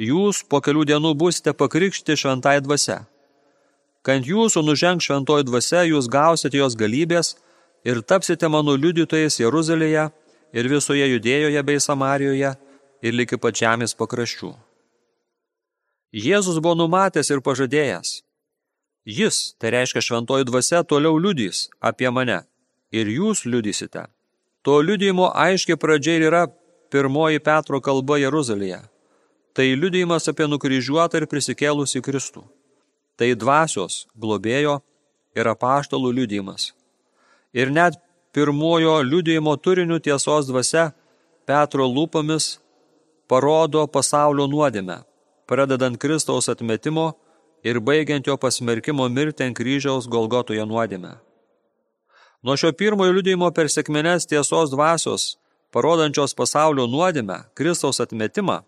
Jūs 0.00 0.42
po 0.48 0.60
kelių 0.64 0.84
dienų 0.90 1.14
busite 1.14 1.52
pakrikšti 1.54 2.16
šventai 2.18 2.58
dvasia. 2.64 3.04
Kant 4.04 4.26
jūsų 4.28 4.60
nuženg 4.66 5.00
šventoji 5.00 5.46
dvasia, 5.48 5.86
jūs 5.88 6.10
gausite 6.12 6.58
jos 6.60 6.76
galybės 6.76 7.34
ir 7.88 8.02
tapsite 8.04 8.50
mano 8.52 8.74
liudytojais 8.76 9.38
Jeruzalėje 9.40 10.10
ir 10.52 10.68
visoje 10.68 11.06
Judėjoje 11.08 11.62
bei 11.64 11.80
Samarijoje 11.80 12.50
ir 13.04 13.16
liki 13.16 13.38
pat 13.40 13.56
žemės 13.56 13.96
pakraščių. 13.96 14.52
Jėzus 16.14 16.60
buvo 16.60 16.76
numatęs 16.78 17.32
ir 17.32 17.40
pažadėjęs. 17.42 18.20
Jis, 19.04 19.38
tai 19.58 19.72
reiškia 19.74 20.00
šventoji 20.04 20.46
dvasia, 20.48 20.82
toliau 20.84 21.16
liudys 21.18 21.68
apie 21.80 22.10
mane 22.12 22.44
ir 22.92 23.08
jūs 23.10 23.44
liudysite. 23.48 24.04
To 24.64 24.78
liudijimo 24.80 25.30
aiškiai 25.32 25.80
pradžia 25.80 26.14
ir 26.16 26.26
yra 26.28 26.44
pirmoji 26.92 27.42
Petro 27.44 27.80
kalba 27.80 28.20
Jeruzalėje. 28.20 28.82
Tai 29.56 29.66
liudijimas 29.80 30.28
apie 30.30 30.46
nukryžiuotą 30.48 31.20
ir 31.20 31.26
prisikėlusį 31.30 32.04
Kristų. 32.04 32.44
Tai 33.18 33.30
dvasios, 33.38 34.04
globėjo 34.18 34.80
ir 35.38 35.48
apaštalų 35.50 36.12
liudijimas. 36.18 36.72
Ir 37.54 37.70
net 37.70 38.00
pirmojo 38.34 39.00
liudijimo 39.06 39.54
turinių 39.56 40.00
tiesos 40.02 40.50
dvasia 40.50 40.90
Petro 41.46 41.86
lūpomis 41.86 42.58
parodo 43.30 43.86
pasaulio 43.86 44.48
nuodėmę 44.50 45.04
pradedant 45.46 45.98
Kristaus 45.98 46.48
atmetimo 46.48 47.12
ir 47.64 47.80
baigiant 47.80 48.26
jo 48.26 48.36
pasmerkimo 48.36 49.08
mirti 49.08 49.44
ant 49.44 49.56
kryžiaus 49.56 50.08
Golgotoje 50.08 50.64
nuodėme. 50.66 51.14
Nuo 52.44 52.56
šio 52.60 52.72
pirmojo 52.76 53.14
liudėjimo 53.16 53.48
per 53.56 53.70
sėkmenes 53.72 54.28
tiesos 54.28 54.72
dvasios, 54.72 55.36
parodančios 55.72 56.36
pasaulio 56.36 56.84
nuodėmę, 56.88 57.38
Kristaus 57.56 58.02
atmetimą, 58.04 58.60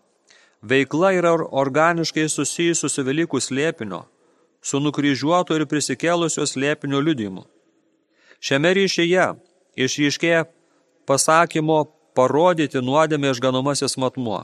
veikla 0.61 1.13
yra 1.19 1.35
organiškai 1.37 2.25
susijusi 2.29 2.89
su 2.89 3.05
Velykų 3.05 3.41
slėpinio, 3.41 4.05
su 4.67 4.81
nukryžiuoto 4.83 5.55
ir 5.55 5.67
prisikėlusio 5.71 6.43
slėpinio 6.49 6.99
liudijimu. 7.03 7.45
Šiame 8.43 8.73
ryšyje 8.77 9.27
išryškėja 9.79 10.45
pasakymo 11.07 11.85
parodyti 12.17 12.81
nuodėmę 12.83 13.31
išganomasis 13.31 13.95
matmuo. 14.01 14.41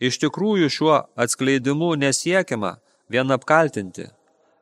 Iš 0.00 0.20
tikrųjų 0.22 0.70
šiuo 0.70 0.96
atskleidimu 1.18 1.90
nesiekiama 1.98 2.76
vien 3.10 3.34
apkaltinti, 3.34 4.06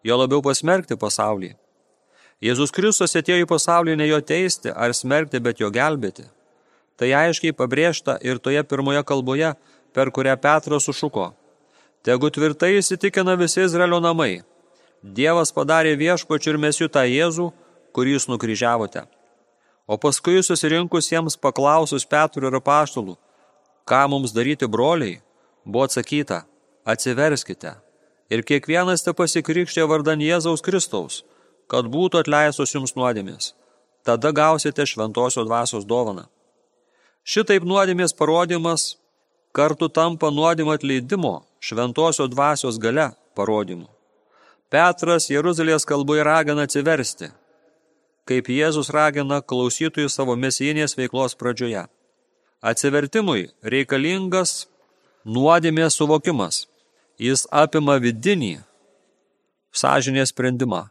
jo 0.02 0.16
labiau 0.16 0.42
pasmerkti 0.42 0.96
pasaulį. 0.96 1.52
Jėzus 2.42 2.72
Kristus 2.72 3.16
atėjo 3.16 3.44
į 3.44 3.48
pasaulį 3.48 3.96
ne 4.00 4.08
jo 4.08 4.18
teisti 4.20 4.72
ar 4.72 4.92
smerkti, 4.96 5.40
bet 5.40 5.60
jo 5.60 5.70
gelbėti. 5.72 6.26
Tai 6.96 7.08
aiškiai 7.22 7.54
pabrėžta 7.56 8.16
ir 8.24 8.40
toje 8.40 8.62
pirmoje 8.64 9.02
kalboje, 9.08 9.54
per 9.92 10.10
kurią 10.12 10.36
Petras 10.40 10.88
sušuko. 10.88 11.30
Tegu 12.04 12.30
tvirtai 12.32 12.76
įsitikina 12.80 13.36
visi 13.40 13.64
Izraelio 13.64 14.00
namai. 14.00 14.44
Dievas 15.14 15.52
padarė 15.54 15.94
viešpačių 16.00 16.54
ir 16.54 16.58
mes 16.58 16.80
jų 16.80 16.88
tą 16.90 17.04
Jėzų, 17.06 17.50
kurį 17.94 18.16
jūs 18.16 18.26
nukryžiavote. 18.30 19.04
O 19.86 19.94
paskui 20.02 20.42
susirinkusiems 20.42 21.38
paklausus 21.38 22.08
Petrų 22.08 22.50
ir 22.50 22.58
apaštalų, 22.58 23.14
ką 23.86 24.02
mums 24.10 24.34
daryti 24.34 24.66
broliai, 24.66 25.20
Buvo 25.66 25.84
atsakyta, 25.84 26.44
atsiverskite 26.86 27.72
ir 28.30 28.42
kiekvienas 28.46 29.02
te 29.02 29.10
pasikrikštė 29.18 29.86
vardan 29.90 30.22
Jėzaus 30.22 30.62
Kristaus, 30.62 31.24
kad 31.66 31.88
būtų 31.90 32.20
atleistos 32.22 32.74
jums 32.74 32.94
nuodėmės. 32.94 33.50
Tada 34.06 34.30
gausite 34.30 34.86
šventosios 34.86 35.48
dvasios 35.48 35.88
dovaną. 35.90 36.28
Šitaip 37.26 37.66
nuodėmės 37.66 38.14
parodimas 38.14 38.92
kartu 39.50 39.90
tampa 39.90 40.30
nuodėmio 40.30 40.78
atleidimo 40.78 41.34
šventosios 41.58 42.30
dvasios 42.30 42.78
gale 42.78 43.10
parodymu. 43.34 43.95
Petras 44.66 45.28
Jeruzalės 45.30 45.84
kalboje 45.86 46.24
ragina 46.26 46.64
atsiversti, 46.66 47.28
kaip 48.26 48.48
Jėzus 48.50 48.88
ragina 48.90 49.38
klausytojų 49.38 50.10
savo 50.10 50.34
mesijinės 50.34 50.96
veiklos 50.98 51.36
pradžioje. 51.38 51.84
Atsivertimui 52.66 53.52
reikalingas 53.62 54.64
nuodėmės 55.22 55.94
suvokimas. 56.00 56.64
Jis 57.16 57.46
apima 57.54 57.94
vidinį 58.02 58.56
sąžinės 59.70 60.32
sprendimą. 60.34 60.88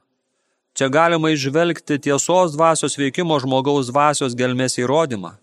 Čia 0.76 0.88
galima 0.90 1.34
išvelgti 1.34 2.00
tiesos 2.08 2.56
dvasios 2.56 2.96
veikimo 2.98 3.38
žmogaus 3.44 3.92
dvasios 3.92 4.38
gelmės 4.40 4.80
įrodymą. 4.80 5.34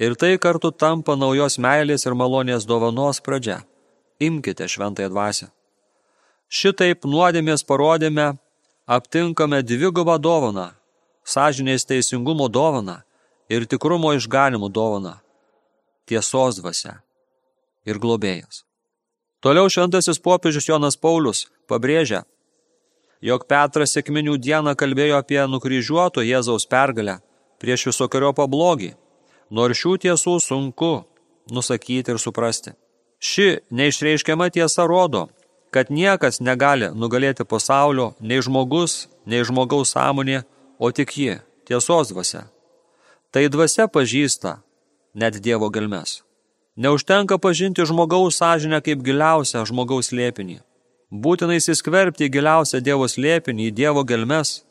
Ir 0.00 0.18
tai 0.20 0.34
kartu 0.36 0.70
tampa 0.70 1.16
naujos 1.16 1.56
meilės 1.56 2.04
ir 2.04 2.16
malonės 2.16 2.68
dovanos 2.68 3.24
pradžia. 3.24 3.62
Imkite 4.20 4.68
šventąją 4.68 5.08
dvasę. 5.12 5.48
Šitaip 6.50 7.06
nuodėmės 7.06 7.62
parodėme, 7.62 8.32
aptinkame 8.90 9.60
dvigubą 9.62 10.16
dovaną– 10.18 10.72
sąžinės 11.34 11.86
teisingumo 11.86 12.48
dovaną 12.50 12.96
ir 13.46 13.68
tikrumo 13.70 14.10
išganimų 14.18 14.72
dovaną– 14.74 15.12
tiesos 16.10 16.58
dvasia 16.58 16.96
ir 17.86 18.02
globėjas. 18.02 18.64
Toliau 19.40 19.70
šventasis 19.70 20.18
popiežius 20.18 20.66
Jonas 20.66 20.98
Paulius 20.98 21.46
pabrėžia, 21.70 22.24
jog 23.22 23.46
Petras 23.46 23.94
sėkminių 23.94 24.34
dieną 24.42 24.74
kalbėjo 24.74 25.22
apie 25.22 25.40
nukryžiuoto 25.46 26.26
Jėzaus 26.26 26.66
pergalę 26.66 27.20
prieš 27.62 27.92
visokiojo 27.92 28.34
pablogį, 28.34 28.96
nors 29.54 29.78
šių 29.78 29.96
tiesų 30.02 30.40
sunku 30.42 30.94
nusakyti 31.46 32.10
ir 32.10 32.18
suprasti. 32.18 32.74
Ši 33.22 33.60
neišreiškiama 33.70 34.50
tiesa 34.50 34.90
rodo, 34.90 35.28
kad 35.70 35.90
niekas 35.90 36.40
negali 36.40 36.90
nugalėti 36.94 37.46
pasaulio, 37.46 38.14
nei 38.20 38.42
žmogus, 38.42 39.08
nei 39.26 39.44
žmogaus 39.46 39.94
sąmonė, 39.94 40.42
o 40.78 40.90
tik 40.90 41.14
ji, 41.16 41.38
tiesos 41.68 42.10
dvasia. 42.12 42.46
Tai 43.30 43.46
dvasia 43.48 43.86
pažįsta 43.86 44.58
net 45.14 45.38
Dievo 45.42 45.70
gelmes. 45.70 46.20
Neužtenka 46.76 47.38
pažinti 47.38 47.84
žmogaus 47.86 48.40
sąžinę 48.40 48.80
kaip 48.82 49.02
giliausią 49.06 49.66
žmogaus 49.68 50.10
slėpinį. 50.10 50.60
Būtina 51.10 51.58
įsiskverbti 51.58 52.26
į 52.26 52.32
giliausią 52.36 52.80
Dievo 52.82 53.06
slėpinį, 53.10 53.68
į 53.70 53.74
Dievo 53.74 54.06
gelmes, 54.06 54.62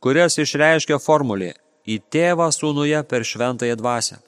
kurias 0.00 0.38
išreiškia 0.38 0.98
formulė 1.02 1.54
į 1.84 2.00
tėvą 2.12 2.48
sūnuje 2.52 3.02
per 3.08 3.24
šventąją 3.28 3.76
dvasę. 3.80 4.20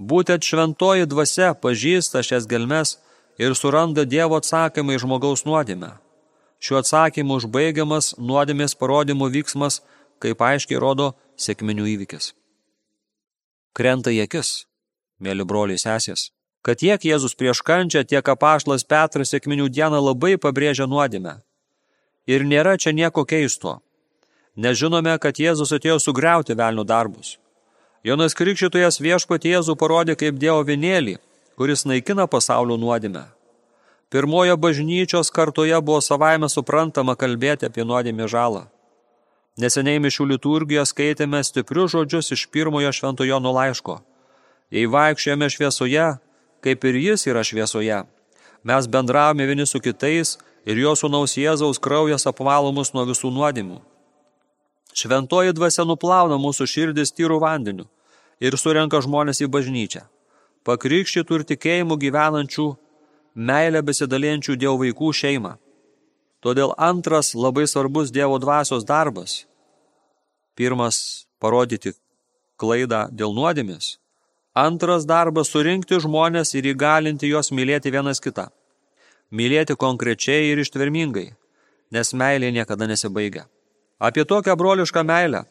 Būtent 0.00 0.46
šventoji 0.46 1.06
dvasia 1.06 1.52
pažįsta 1.54 2.22
šias 2.26 2.48
gelmes 2.50 2.96
ir 3.40 3.54
suranda 3.56 4.04
Dievo 4.04 4.36
atsakymą 4.36 4.96
į 4.96 5.02
žmogaus 5.04 5.46
nuodėmę. 5.48 5.94
Šiuo 6.60 6.82
atsakymu 6.82 7.38
užbaigiamas 7.40 8.12
nuodėmės 8.20 8.76
parodymų 8.76 9.30
vyksmas, 9.36 9.80
kaip 10.20 10.42
aiškiai 10.44 10.80
rodo 10.84 11.14
sėkminių 11.40 11.86
įvykis. 11.94 12.34
krenta 13.72 14.10
į 14.10 14.24
akis, 14.26 14.66
mėly 15.24 15.44
broliai 15.50 15.78
sesės, 15.80 16.32
kad 16.66 16.80
tiek 16.82 17.00
Jėzus 17.00 17.36
prieš 17.38 17.62
kančią, 17.68 18.02
tiek 18.04 18.28
apaštas 18.28 18.84
Petras 18.84 19.30
sėkminių 19.32 19.68
dieną 19.76 20.00
labai 20.08 20.36
pabrėžia 20.36 20.86
nuodėmę. 20.90 21.38
Ir 22.26 22.44
nėra 22.44 22.76
čia 22.76 22.92
nieko 22.92 23.24
keisto. 23.24 23.80
Nežinome, 24.56 25.16
kad 25.18 25.38
Jėzus 25.38 25.72
atėjo 25.72 25.98
sugriauti 25.98 26.58
velnių 26.60 26.84
darbus. 26.84 27.38
Jonas 28.04 28.34
Krikščitojas 28.34 29.00
viešpat 29.00 29.44
Jėzų 29.44 29.76
parodė 29.80 30.16
kaip 30.20 30.36
Dievo 30.42 30.60
vienėlį, 30.66 31.16
kuris 31.60 31.82
naikina 31.84 32.24
pasaulio 32.24 32.78
nuodėmę. 32.80 33.20
Pirmojo 34.08 34.54
bažnyčios 34.56 35.28
kartoje 35.28 35.76
buvo 35.84 35.98
savaime 36.00 36.48
suprantama 36.48 37.12
kalbėti 37.20 37.66
apie 37.68 37.84
nuodėmę 37.84 38.28
žalą. 38.32 38.62
Neseniai 39.60 40.00
mišių 40.00 40.24
liturgijoje 40.30 40.86
skaitėme 40.88 41.42
stiprius 41.44 41.92
žodžius 41.92 42.32
iš 42.32 42.46
pirmojo 42.54 42.92
šventojo 42.96 43.42
nulaiško. 43.44 43.98
Jei 44.72 44.88
vaikščiojame 44.94 45.50
šviesoje, 45.52 46.06
kaip 46.64 46.86
ir 46.88 46.96
jis 46.96 47.26
yra 47.28 47.42
šviesoje, 47.44 47.98
mes 48.64 48.88
bendravome 48.94 49.44
vieni 49.50 49.66
su 49.68 49.82
kitais 49.84 50.38
ir 50.64 50.80
jo 50.80 50.94
sūnaus 50.96 51.36
Jėzaus 51.36 51.82
kraujas 51.84 52.24
apvalo 52.30 52.70
mus 52.72 52.94
nuo 52.96 53.04
visų 53.10 53.34
nuodėmių. 53.36 53.82
Šventoji 54.96 55.52
dvasia 55.60 55.84
nuplauna 55.84 56.40
mūsų 56.40 56.70
širdis 56.72 57.12
tyrų 57.12 57.36
vandeniu 57.44 57.84
ir 58.40 58.56
surenka 58.56 59.02
žmonės 59.04 59.44
į 59.44 59.50
bažnyčią. 59.52 60.06
Pakrikštytų 60.68 61.40
ir 61.40 61.44
tikėjimų 61.48 61.96
gyvenančių, 62.02 62.66
meilę 63.34 63.80
besidalienčių 63.86 64.56
Dievo 64.60 64.76
vaikų 64.82 65.12
šeimą. 65.16 65.54
Todėl 66.44 66.74
antras 66.76 67.32
labai 67.34 67.66
svarbus 67.68 68.12
Dievo 68.12 68.36
dvasios 68.40 68.84
darbas. 68.84 69.46
Pirmas– 70.56 71.24
parodyti 71.40 71.94
klaidą 72.60 73.06
dėl 73.12 73.32
nuodėmės. 73.36 73.96
Antras 74.52 75.06
darbas– 75.08 75.48
surinkti 75.52 76.00
žmonės 76.04 76.52
ir 76.58 76.72
įgalinti 76.74 77.32
juos 77.32 77.52
mylėti 77.56 77.92
vienas 77.92 78.20
kitą. 78.20 78.50
Mylėti 79.32 79.76
konkrečiai 79.80 80.50
ir 80.50 80.60
ištvermingai, 80.60 81.30
nes 81.94 82.12
meilė 82.12 82.50
niekada 82.52 82.88
nesibaigia. 82.90 83.46
Apie 84.00 84.24
tokią 84.24 84.56
brolišką 84.60 85.04
meilę, 85.06 85.44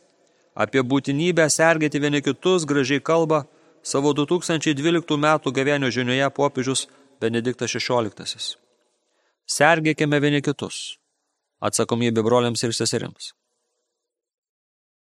apie 0.54 0.84
būtinybę 0.84 1.48
sergėti 1.50 2.02
vieni 2.02 2.22
kitus 2.22 2.66
gražiai 2.70 3.02
kalba 3.02 3.46
savo 3.84 4.14
2012 4.14 5.18
metų 5.18 5.54
gavienio 5.56 5.90
žinioje 5.92 6.30
popiežius 6.36 6.88
Benediktas 7.22 7.76
XVI. 7.76 8.56
Sergėkime 9.50 10.20
vieni 10.22 10.42
kitus. 10.42 10.98
Atsakomybė 11.60 12.24
broliams 12.24 12.64
ir 12.64 12.74
seserims. 12.76 13.34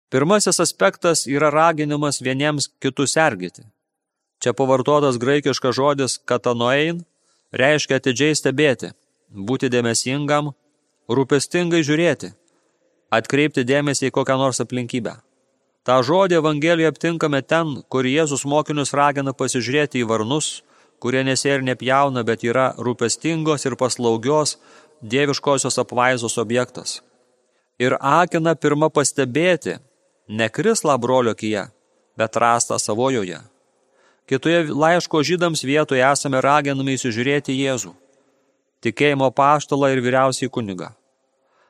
Pirmasis 0.09 0.57
aspektas 0.59 1.27
yra 1.29 1.51
raginimas 1.53 2.17
vieniems 2.25 2.71
kitus 2.81 3.13
sergėti. 3.13 3.67
Čia 4.41 4.55
pavartotas 4.57 5.19
graikiškas 5.21 5.75
žodis 5.75 6.17
katanoein 6.25 7.03
reiškia 7.53 7.99
atidžiai 7.99 8.38
stebėti, 8.38 8.93
būti 9.29 9.69
dėmesingam, 9.69 10.53
rūpestingai 11.09 11.83
žiūrėti, 11.85 12.31
atkreipti 13.13 13.65
dėmesį 13.65 14.09
į 14.09 14.15
kokią 14.15 14.38
nors 14.41 14.61
aplinkybę. 14.63 15.17
Ta 15.88 16.01
žodį 16.05 16.39
Evangelijoje 16.39 16.91
aptinkame 16.91 17.41
ten, 17.41 17.77
kur 17.89 18.07
Jėzus 18.07 18.45
mokinius 18.45 18.93
ragina 18.93 19.33
pasižiūrėti 19.33 20.03
į 20.03 20.09
varnus, 20.09 20.62
kurie 21.00 21.24
nesė 21.24 21.55
ir 21.57 21.65
nepjauna, 21.65 22.25
bet 22.27 22.43
yra 22.43 22.74
rūpestingos 22.77 23.65
ir 23.65 23.77
paslaugios 23.79 24.57
dieviškosios 25.01 25.79
apvaizos 25.79 26.38
objektas. 26.38 27.00
Ir 27.79 27.95
akina 28.00 28.55
pirmą 28.59 28.89
pastebėti 28.91 29.77
ne 30.27 30.50
krislą 30.51 30.98
brolio 31.00 31.33
kyje, 31.33 31.69
bet 32.19 32.36
rastą 32.36 32.79
savojoje. 32.79 33.39
Kitoje 34.29 34.67
laiško 34.69 35.24
žydams 35.24 35.63
vietoje 35.65 36.04
esame 36.06 36.41
raginami 36.43 36.93
įsižiūrėti 36.99 37.56
Jėzų, 37.56 37.95
tikėjimo 38.84 39.32
paštalą 39.34 39.89
ir 39.95 40.04
vyriausiai 40.06 40.51
kunigą. 40.51 40.91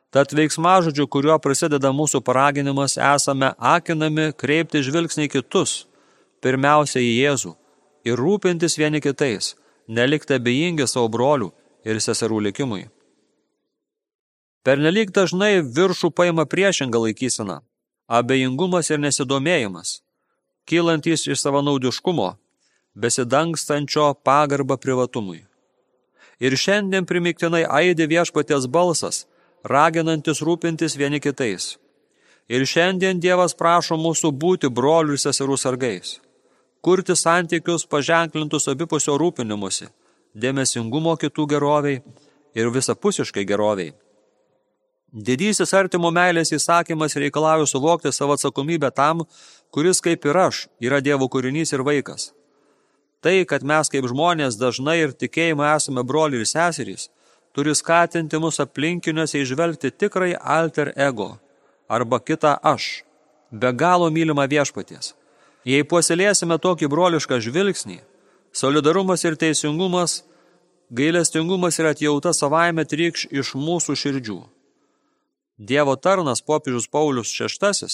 Tad 0.10 0.32
veiksmažodžiu, 0.34 1.06
kuriuo 1.06 1.36
prasideda 1.38 1.92
mūsų 1.94 2.24
paraginimas, 2.26 2.96
esame 2.98 3.52
akinami 3.62 4.32
kreipti 4.34 4.82
žvilgsnį 4.82 5.28
kitus, 5.30 5.84
pirmiausia 6.42 7.04
į 7.04 7.12
Jėzų 7.14 7.54
ir 8.10 8.18
rūpintis 8.18 8.80
vieni 8.82 9.04
kitais, 9.06 9.54
nelikti 9.86 10.34
abejingi 10.40 10.90
savo 10.90 11.12
brolių 11.14 11.52
ir 11.86 12.02
seserų 12.02 12.42
likimui. 12.48 12.88
Pernelyg 14.66 15.14
dažnai 15.14 15.62
viršų 15.62 16.10
paima 16.10 16.50
priešingą 16.50 17.06
laikyseną– 17.06 17.62
abejingumas 18.20 18.90
ir 18.90 18.98
nesidomėjimas, 19.06 20.00
kylantis 20.66 21.28
iš 21.30 21.46
savanaudiškumo, 21.46 22.32
besidangstančio 22.98 24.16
pagarbą 24.26 24.82
privatumui. 24.82 25.44
Ir 26.42 26.58
šiandien 26.58 27.06
primiktinai 27.06 27.68
aidi 27.70 28.10
viešpaties 28.10 28.66
balsas– 28.66 29.28
raginantis 29.64 30.42
rūpintis 30.42 30.98
vieni 30.98 31.20
kitais. 31.20 31.78
Ir 32.50 32.66
šiandien 32.66 33.20
Dievas 33.22 33.54
prašo 33.54 33.98
mūsų 34.00 34.32
būti 34.34 34.70
brolių 34.74 35.14
ir 35.14 35.22
seserų 35.22 35.58
sargais, 35.58 36.18
kurti 36.82 37.16
santykius 37.16 37.86
paženklintus 37.86 38.68
abipusio 38.72 39.18
rūpinimusi, 39.22 39.90
dėmesingumo 40.34 41.16
kitų 41.22 41.46
geroviai 41.54 42.02
ir 42.56 42.72
visapusiškai 42.74 43.46
geroviai. 43.46 43.94
Didysis 45.10 45.74
artimo 45.74 46.12
meilės 46.14 46.52
įsakymas 46.54 47.16
reikalauja 47.18 47.66
suvokti 47.66 48.12
savo 48.14 48.36
atsakomybę 48.38 48.92
tam, 48.94 49.24
kuris 49.74 50.02
kaip 50.06 50.26
ir 50.26 50.38
aš 50.38 50.68
yra 50.82 51.00
Dievo 51.02 51.26
kūrinys 51.26 51.74
ir 51.74 51.82
vaikas. 51.86 52.32
Tai, 53.20 53.44
kad 53.50 53.66
mes 53.66 53.90
kaip 53.90 54.06
žmonės 54.08 54.60
dažnai 54.62 55.00
ir 55.02 55.16
tikėjimo 55.18 55.66
esame 55.66 56.06
broliai 56.06 56.46
ir 56.46 56.48
seserys, 56.48 57.10
turi 57.54 57.76
skatinti 57.76 58.40
mus 58.40 58.60
aplinkiniuose 58.60 59.42
išvelgti 59.42 59.92
tikrai 59.92 60.34
alter 60.40 60.94
ego 60.96 61.38
arba 61.90 62.20
kitą 62.20 62.56
aš, 62.62 63.04
be 63.52 63.72
galo 63.74 64.10
mylimą 64.14 64.46
viešpaties. 64.50 65.16
Jei 65.66 65.84
puoselėsime 65.84 66.60
tokį 66.62 66.88
brolišką 66.94 67.40
žvilgsnį, 67.44 67.98
solidarumas 68.54 69.26
ir 69.26 69.36
teisingumas, 69.42 70.22
gailestingumas 70.90 71.80
ir 71.82 71.90
atjauta 71.90 72.34
savaime 72.34 72.86
trykš 72.86 73.28
iš 73.34 73.56
mūsų 73.58 73.98
širdžių. 74.04 74.40
Dievo 75.60 75.98
tarnas 76.00 76.42
popiežius 76.46 76.88
Paulius 76.88 77.34
VI, 77.36 77.90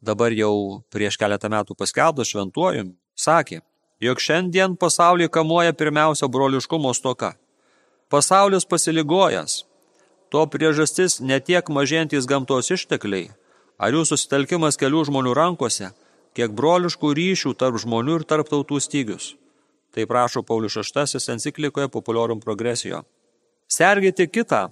dabar 0.00 0.32
jau 0.36 0.82
prieš 0.92 1.18
keletą 1.18 1.50
metų 1.50 1.74
paskelbtas 1.74 2.30
šventuojum, 2.30 2.92
sakė, 3.18 3.62
jog 4.02 4.20
šiandien 4.20 4.76
pasaulį 4.76 5.28
kamuoja 5.32 5.72
pirmiausia 5.72 6.28
broliškumo 6.28 6.92
stoka. 6.94 7.34
Pasaulis 8.12 8.66
pasiligojęs. 8.68 9.52
To 10.28 10.40
priežastis 10.52 11.14
ne 11.24 11.38
tiek 11.40 11.64
mažėjantys 11.76 12.26
gamtos 12.28 12.66
ištekliai, 12.74 13.30
ar 13.80 13.94
jų 13.96 14.02
susitelkimas 14.10 14.76
kelių 14.80 15.06
žmonių 15.08 15.32
rankose, 15.38 15.88
kiek 16.36 16.52
broliškų 16.58 17.12
ryšių 17.18 17.52
tarp 17.56 17.78
žmonių 17.80 18.18
ir 18.18 18.24
tarp 18.28 18.50
tautų 18.52 18.80
stygius. 18.84 19.30
Tai 19.96 20.04
prašo 20.10 20.42
Paulius 20.44 20.76
VI 20.76 21.22
enciklikoje 21.36 21.88
Populorum 21.88 22.42
Progresijo. 22.44 23.00
Sergėti 23.64 24.28
kitą 24.28 24.66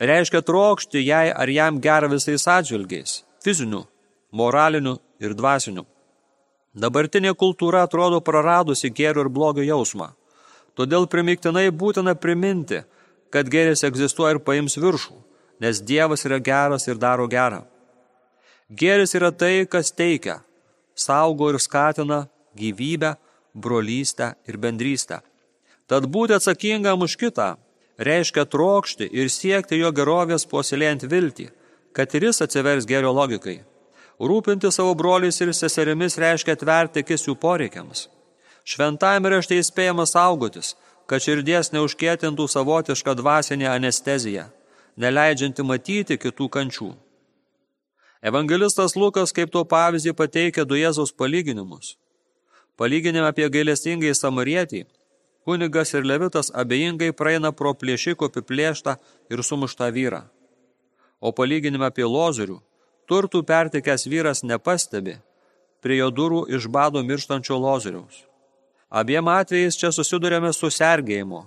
reiškia 0.00 0.40
trokšti 0.40 1.04
jai 1.04 1.28
ar 1.36 1.52
jam 1.52 1.82
gerą 1.84 2.08
visais 2.14 2.48
atžvilgiais– 2.48 3.18
fiziniu, 3.44 3.82
moraliniu 4.32 4.96
ir 5.20 5.36
dvasiniu. 5.36 5.84
Dabartinė 6.72 7.36
kultūra 7.36 7.84
atrodo 7.84 8.22
praradusi 8.24 8.88
gėrio 8.88 9.26
ir 9.26 9.28
blogio 9.28 9.68
jausmą. 9.68 10.14
Todėl 10.80 11.04
primiktinai 11.12 11.66
būtina 11.76 12.14
priminti, 12.16 12.78
kad 13.28 13.48
gėris 13.52 13.84
egzistuoja 13.84 14.38
ir 14.38 14.38
paims 14.40 14.78
viršų, 14.80 15.16
nes 15.60 15.80
Dievas 15.84 16.24
yra 16.24 16.38
geras 16.40 16.86
ir 16.88 16.96
daro 16.96 17.26
gerą. 17.28 17.66
Gėris 18.72 19.12
yra 19.18 19.28
tai, 19.28 19.66
kas 19.68 19.90
teikia, 19.92 20.38
saugo 20.96 21.50
ir 21.52 21.58
skatina 21.60 22.22
gyvybę, 22.56 23.18
brolystę 23.52 24.30
ir 24.48 24.56
bendrystę. 24.62 25.18
Tad 25.84 26.06
būti 26.08 26.38
atsakingam 26.38 27.04
už 27.04 27.18
kitą 27.20 27.50
reiškia 28.00 28.46
trokšti 28.48 29.10
ir 29.12 29.28
siekti 29.28 29.82
jo 29.82 29.90
gerovės 29.92 30.46
puoselėjant 30.48 31.04
viltį, 31.12 31.50
kad 31.92 32.16
ir 32.16 32.30
jis 32.30 32.40
atsivers 32.46 32.88
gėrio 32.88 33.12
logikai. 33.12 33.58
Rūpinti 34.16 34.72
savo 34.72 34.96
broliais 34.96 35.42
ir 35.44 35.52
seserimis 35.52 36.16
reiškia 36.24 36.56
atverti 36.56 37.04
akis 37.04 37.28
jų 37.28 37.36
poreikiams. 37.44 38.06
Šventajame 38.64 39.32
rašte 39.32 39.58
įspėjama 39.58 40.06
saugotis, 40.06 40.74
kad 41.10 41.24
širdies 41.24 41.72
neužkėtintų 41.74 42.46
savotišką 42.46 43.16
dvasinę 43.18 43.66
anesteziją, 43.72 44.46
neleidžianti 45.00 45.64
matyti 45.66 46.18
kitų 46.20 46.48
kančių. 46.56 46.90
Evangelistas 48.22 48.94
Lukas 49.00 49.32
kaip 49.32 49.50
to 49.50 49.64
pavyzdį 49.64 50.12
pateikia 50.12 50.66
du 50.68 50.76
Jėzaus 50.76 51.12
palyginimus. 51.16 51.96
Palyginime 52.76 53.26
apie 53.32 53.48
gailestingai 53.48 54.12
samarietį, 54.14 54.84
kunigas 55.48 55.94
ir 55.96 56.04
levitas 56.04 56.52
abejingai 56.52 57.10
praeina 57.16 57.50
pro 57.52 57.72
plėšiko 57.72 58.28
apiplėštą 58.28 58.98
ir 59.32 59.42
sumuštą 59.42 59.90
vyrą. 59.96 60.22
O 61.20 61.32
palyginime 61.32 61.88
apie 61.88 62.04
lozorių, 62.04 62.60
turtų 63.08 63.42
pertikęs 63.48 64.06
vyras 64.06 64.44
nepastebi, 64.44 65.18
prie 65.80 65.98
jo 66.00 66.10
durų 66.12 66.44
iš 66.56 66.68
bado 66.68 67.02
mirštančio 67.02 67.56
lozoriaus. 67.56 68.29
Abiem 68.90 69.28
atvejais 69.30 69.78
čia 69.78 69.92
susidurėme 69.94 70.50
su 70.52 70.66
sergėjimu. 70.74 71.44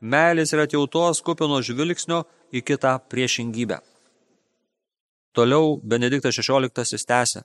Meilės 0.00 0.54
ir 0.54 0.62
atjautos 0.64 1.20
kupino 1.20 1.60
žvilgsnio 1.60 2.22
į 2.56 2.62
kitą 2.64 2.94
priešingybę. 3.12 3.82
Toliau 5.36 5.76
Benediktas 5.84 6.40
XVI 6.40 6.72
tęsė. 7.06 7.44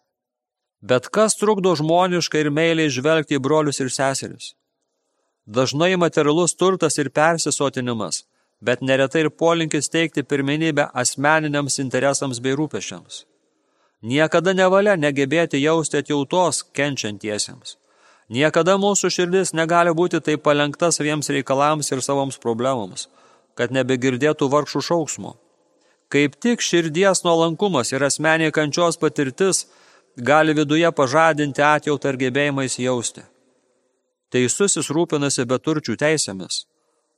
Bet 0.82 1.10
kas 1.12 1.36
trukdo 1.36 1.76
žmoniškai 1.76 2.46
ir 2.46 2.52
meiliai 2.52 2.90
žvelgti 2.90 3.36
į 3.36 3.44
brolius 3.44 3.82
ir 3.84 3.92
seseris? 3.92 4.54
Dažnai 5.46 5.96
materialus 6.00 6.56
turtas 6.56 6.98
ir 6.98 7.12
persisotinimas, 7.12 8.24
bet 8.62 8.82
neretai 8.82 9.26
ir 9.26 9.30
polinkis 9.30 9.92
teikti 9.92 10.24
pirmenybę 10.24 10.90
asmeniniams 11.02 11.80
interesams 11.84 12.40
bei 12.40 12.56
rūpešiams. 12.58 13.26
Niekada 14.02 14.54
nevalia 14.54 14.96
negebėti 14.96 15.62
jausti 15.62 16.02
atjautos 16.02 16.64
kenčiantiesiems. 16.78 17.78
Niekada 18.30 18.74
mūsų 18.82 19.12
širdis 19.14 19.54
negali 19.54 19.94
būti 19.94 20.18
taip 20.18 20.42
palenkta 20.46 20.90
saviems 20.92 21.30
reikalams 21.30 21.92
ir 21.92 22.02
savoms 22.02 22.40
problemams, 22.42 23.08
kad 23.54 23.70
nebegirdėtų 23.72 24.50
vargšų 24.50 24.82
šauksmo. 24.82 25.36
Kaip 26.10 26.38
tik 26.42 26.62
širdies 26.62 27.22
nuolankumas 27.26 27.94
ir 27.94 28.04
asmeniai 28.06 28.54
kančios 28.54 28.98
patirtis 28.98 29.66
gali 30.18 30.54
viduje 30.58 30.90
pažadinti 30.92 31.62
atjautą 31.62 32.14
ir 32.14 32.22
gebėjimą 32.26 32.66
įsijausti. 32.66 33.26
Teisusis 34.34 34.90
rūpinasi 34.90 35.46
beturčių 35.46 35.96
teisėmis, 36.02 36.66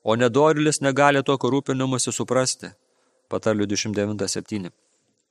o 0.03 0.15
nedorilis 0.15 0.81
negali 0.83 1.23
tokio 1.23 1.51
rūpinimusi 1.55 2.11
suprasti. 2.11 2.73
Patarlių 3.31 3.67
29.7. 3.67 4.71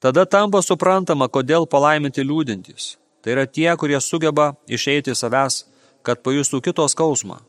Tada 0.01 0.25
tampa 0.27 0.61
suprantama, 0.63 1.29
kodėl 1.29 1.65
palaiminti 1.69 2.25
liūdintys. 2.25 2.97
Tai 3.27 3.35
yra 3.35 3.43
tie, 3.51 3.67
kurie 3.75 3.99
sugeba 3.99 4.53
išeiti 4.71 5.11
savęs, 5.19 5.65
kad 6.07 6.21
pajustų 6.23 6.61
kito 6.63 6.85
skausmą. 6.87 7.41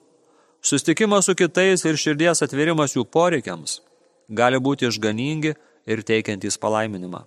Sustikimas 0.66 1.30
su 1.30 1.36
kitais 1.38 1.86
ir 1.86 2.00
širdies 2.02 2.42
atvirimas 2.42 2.96
jų 2.96 3.04
poreikiams 3.06 3.76
gali 4.28 4.58
būti 4.58 4.90
išganingi 4.90 5.54
ir 5.86 6.02
teikiantys 6.02 6.58
palaiminimą. 6.58 7.22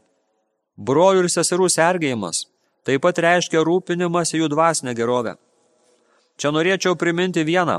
Brolių 0.74 1.22
ir 1.22 1.30
seserų 1.30 1.70
sergėjimas 1.70 2.48
taip 2.82 3.06
pat 3.06 3.22
reiškia 3.22 3.62
rūpinimas 3.62 4.34
jų 4.34 4.50
dvasinę 4.50 4.96
gerovę. 4.98 5.36
Čia 6.34 6.50
norėčiau 6.50 6.98
priminti 6.98 7.46
vieną, 7.46 7.78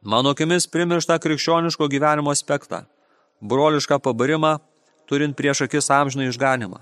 mano 0.00 0.32
akimis 0.32 0.64
primirštą 0.72 1.20
krikščioniško 1.20 1.90
gyvenimo 1.92 2.32
aspektą– 2.32 2.86
brolišką 3.52 3.98
pabarimą, 4.02 4.58
turint 5.06 5.36
prieš 5.36 5.66
akis 5.66 5.90
amžiną 5.90 6.28
išganimą. 6.32 6.80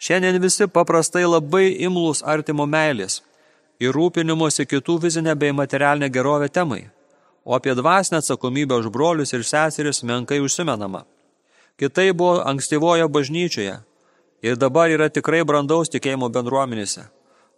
Šiandien 0.00 0.40
visi 0.40 0.66
paprastai 0.66 1.26
labai 1.28 1.74
imlus 1.84 2.22
artimo 2.24 2.64
meilės 2.64 3.18
ir 3.84 3.92
rūpinimuose 3.92 4.64
kitų 4.64 4.96
fizinę 5.02 5.34
bei 5.36 5.52
materialinę 5.52 6.08
gerovę 6.08 6.48
temai, 6.48 6.86
o 7.44 7.52
apie 7.56 7.74
dvasinę 7.76 8.22
atsakomybę 8.22 8.78
už 8.80 8.88
brolius 8.94 9.34
ir 9.36 9.44
seseris 9.44 10.02
menkai 10.02 10.40
užsimenama. 10.40 11.04
Kitai 11.76 12.12
buvo 12.16 12.40
ankstyvoje 12.48 13.08
bažnyčioje 13.08 13.76
ir 14.42 14.56
dabar 14.56 14.88
yra 14.88 15.10
tikrai 15.12 15.44
brandaus 15.44 15.92
tikėjimo 15.92 16.32
bendruomenėse, 16.32 17.04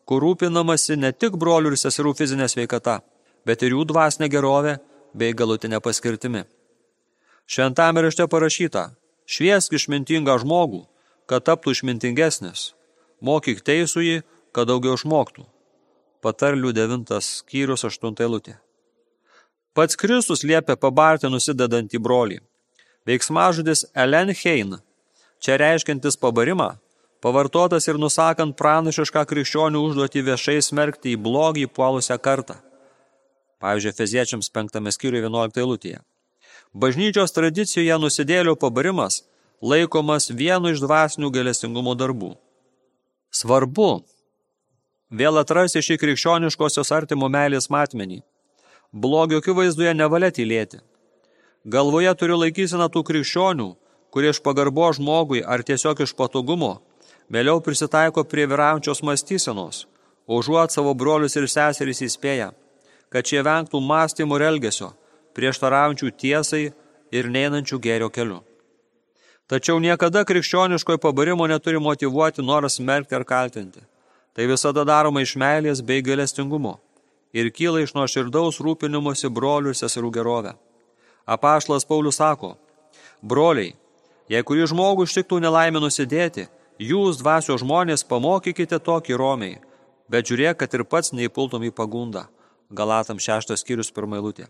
kur 0.04 0.22
rūpinamasi 0.26 0.98
ne 0.98 1.12
tik 1.12 1.38
brolių 1.38 1.76
ir 1.76 1.78
seserų 1.78 2.16
fizinė 2.18 2.50
sveikata, 2.50 3.00
bet 3.46 3.62
ir 3.62 3.76
jų 3.78 3.86
dvasinė 3.94 4.26
gerovė 4.34 4.80
bei 5.14 5.30
galutinė 5.30 5.78
paskirtimi. 5.78 6.42
Šventame 7.46 8.02
rašte 8.02 8.26
parašyta, 8.26 8.88
šviesk 9.26 9.78
išmintingą 9.78 10.38
žmogų, 10.42 10.88
kad 11.32 11.46
taptų 11.48 11.72
išmintingesnis, 11.72 12.72
mokyk 13.24 13.62
teisų 13.64 14.04
jį, 14.04 14.16
kad 14.52 14.68
daugiau 14.68 14.98
išmoktų. 14.98 15.46
Patarlių 16.22 16.74
9 16.76 17.16
skyrius 17.24 17.86
8 17.88 18.20
eilutė. 18.20 18.58
Pats 19.72 19.96
Kristus 19.96 20.44
liepia 20.44 20.76
pabarti 20.76 21.30
nusidedantį 21.32 21.98
brolį. 22.04 22.38
Veiksmažodis 23.08 23.86
Elen 23.96 24.34
Hein, 24.36 24.76
čia 25.40 25.56
reiškintis 25.56 26.20
pabarimą, 26.20 26.68
pavartotas 27.24 27.88
ir 27.88 27.98
nusakant 27.98 28.54
pranašišką 28.60 29.24
krikščionių 29.32 29.80
užduotį 29.88 30.26
viešai 30.28 30.60
smerkti 30.68 31.16
į 31.16 31.22
blogį 31.24 31.66
puolusią 31.72 32.20
kartą. 32.20 32.60
Pavyzdžiui, 33.64 33.96
Feziečiams 33.96 34.52
5 34.52 34.78
skyriuje 34.92 35.24
11 35.24 35.64
eilutėje. 35.64 36.04
Bažnyčios 36.72 37.32
tradicijoje 37.32 37.98
nusidėlių 38.04 38.58
pabarimas 38.60 39.22
laikomas 39.62 40.30
vienu 40.30 40.72
iš 40.74 40.82
dvasinių 40.82 41.30
galestingumo 41.30 41.94
darbų. 41.94 42.34
Svarbu 43.32 44.02
vėl 45.10 45.38
atrasti 45.40 45.82
šį 45.86 45.98
krikščioniškosios 46.02 46.90
artimo 46.92 47.28
meilės 47.30 47.70
matmenį. 47.70 48.22
Blogio 48.92 49.38
akivaizdoje 49.40 49.94
nevalia 49.94 50.32
tylėti. 50.34 50.82
Galvoje 51.64 52.12
turiu 52.18 52.40
laikyseną 52.42 52.90
tų 52.92 53.04
krikščionių, 53.08 53.68
kurie 54.12 54.32
iš 54.34 54.42
pagarbo 54.44 54.90
žmogui 54.92 55.44
ar 55.46 55.62
tiesiog 55.62 56.02
iš 56.04 56.16
patogumo 56.18 56.80
vėliau 57.32 57.62
prisitaiko 57.64 58.26
prie 58.28 58.44
vyraujančios 58.50 59.00
mąstysenos, 59.06 59.86
užuot 60.28 60.74
savo 60.74 60.92
brolius 60.94 61.38
ir 61.38 61.48
seserys 61.48 62.02
įspėja, 62.04 62.50
kad 63.08 63.24
šie 63.24 63.40
vengtų 63.46 63.80
mąstymų 63.80 64.40
ir 64.40 64.48
elgesio, 64.50 64.92
prieštaraujančių 65.38 66.12
tiesai 66.18 66.64
ir 67.14 67.30
neinančių 67.32 67.78
gėrio 67.80 68.10
keliu. 68.12 68.42
Tačiau 69.52 69.76
niekada 69.84 70.22
krikščioniškojo 70.24 70.96
pabarimo 70.96 71.44
neturi 71.44 71.76
motivuoti 71.76 72.40
noras 72.40 72.78
smerkti 72.78 73.18
ar 73.18 73.24
kaltinti. 73.28 73.82
Tai 74.32 74.46
visada 74.48 74.84
daroma 74.88 75.20
iš 75.20 75.34
meilės 75.36 75.82
bei 75.84 76.00
galestingumo 76.00 76.78
ir 77.36 77.50
kyla 77.52 77.82
iš 77.84 77.92
nuoširdaus 77.92 78.62
rūpinimuose 78.64 79.28
brolių 79.28 79.74
ir 79.74 79.76
seserų 79.76 80.08
gerovę. 80.14 80.54
Apaštas 81.28 81.84
Paulius 81.84 82.16
sako, 82.16 82.54
broliai, 83.20 83.74
jei 84.32 84.40
kurį 84.48 84.70
žmogų 84.72 85.04
ištiktų 85.08 85.42
nelaimė 85.44 85.82
nusidėti, 85.84 86.46
jūs 86.80 87.20
dvasio 87.20 87.58
žmonės 87.60 88.06
pamokykite 88.08 88.78
tokį 88.80 89.18
romiai, 89.20 89.58
bet 90.08 90.32
žiūrėk, 90.32 90.62
kad 90.62 90.78
ir 90.78 90.86
pats 90.88 91.12
neįpultum 91.12 91.68
į 91.68 91.74
pagundą. 91.76 92.24
Galatam 92.72 93.20
6 93.20 93.52
skyrius 93.60 93.92
pirmailutė. 93.92 94.48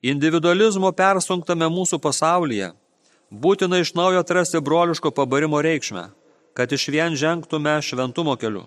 Individualizmo 0.00 0.92
persunktame 0.96 1.68
mūsų 1.68 2.00
pasaulyje 2.00 2.72
būtina 3.34 3.80
iš 3.82 3.94
naujo 3.98 4.22
atrasti 4.22 4.60
broliško 4.60 5.10
pabarimo 5.10 5.60
reikšmę, 5.62 6.04
kad 6.54 6.72
iš 6.72 6.88
vien 6.88 7.16
žengtume 7.18 7.74
šventumo 7.82 8.36
keliu. 8.36 8.64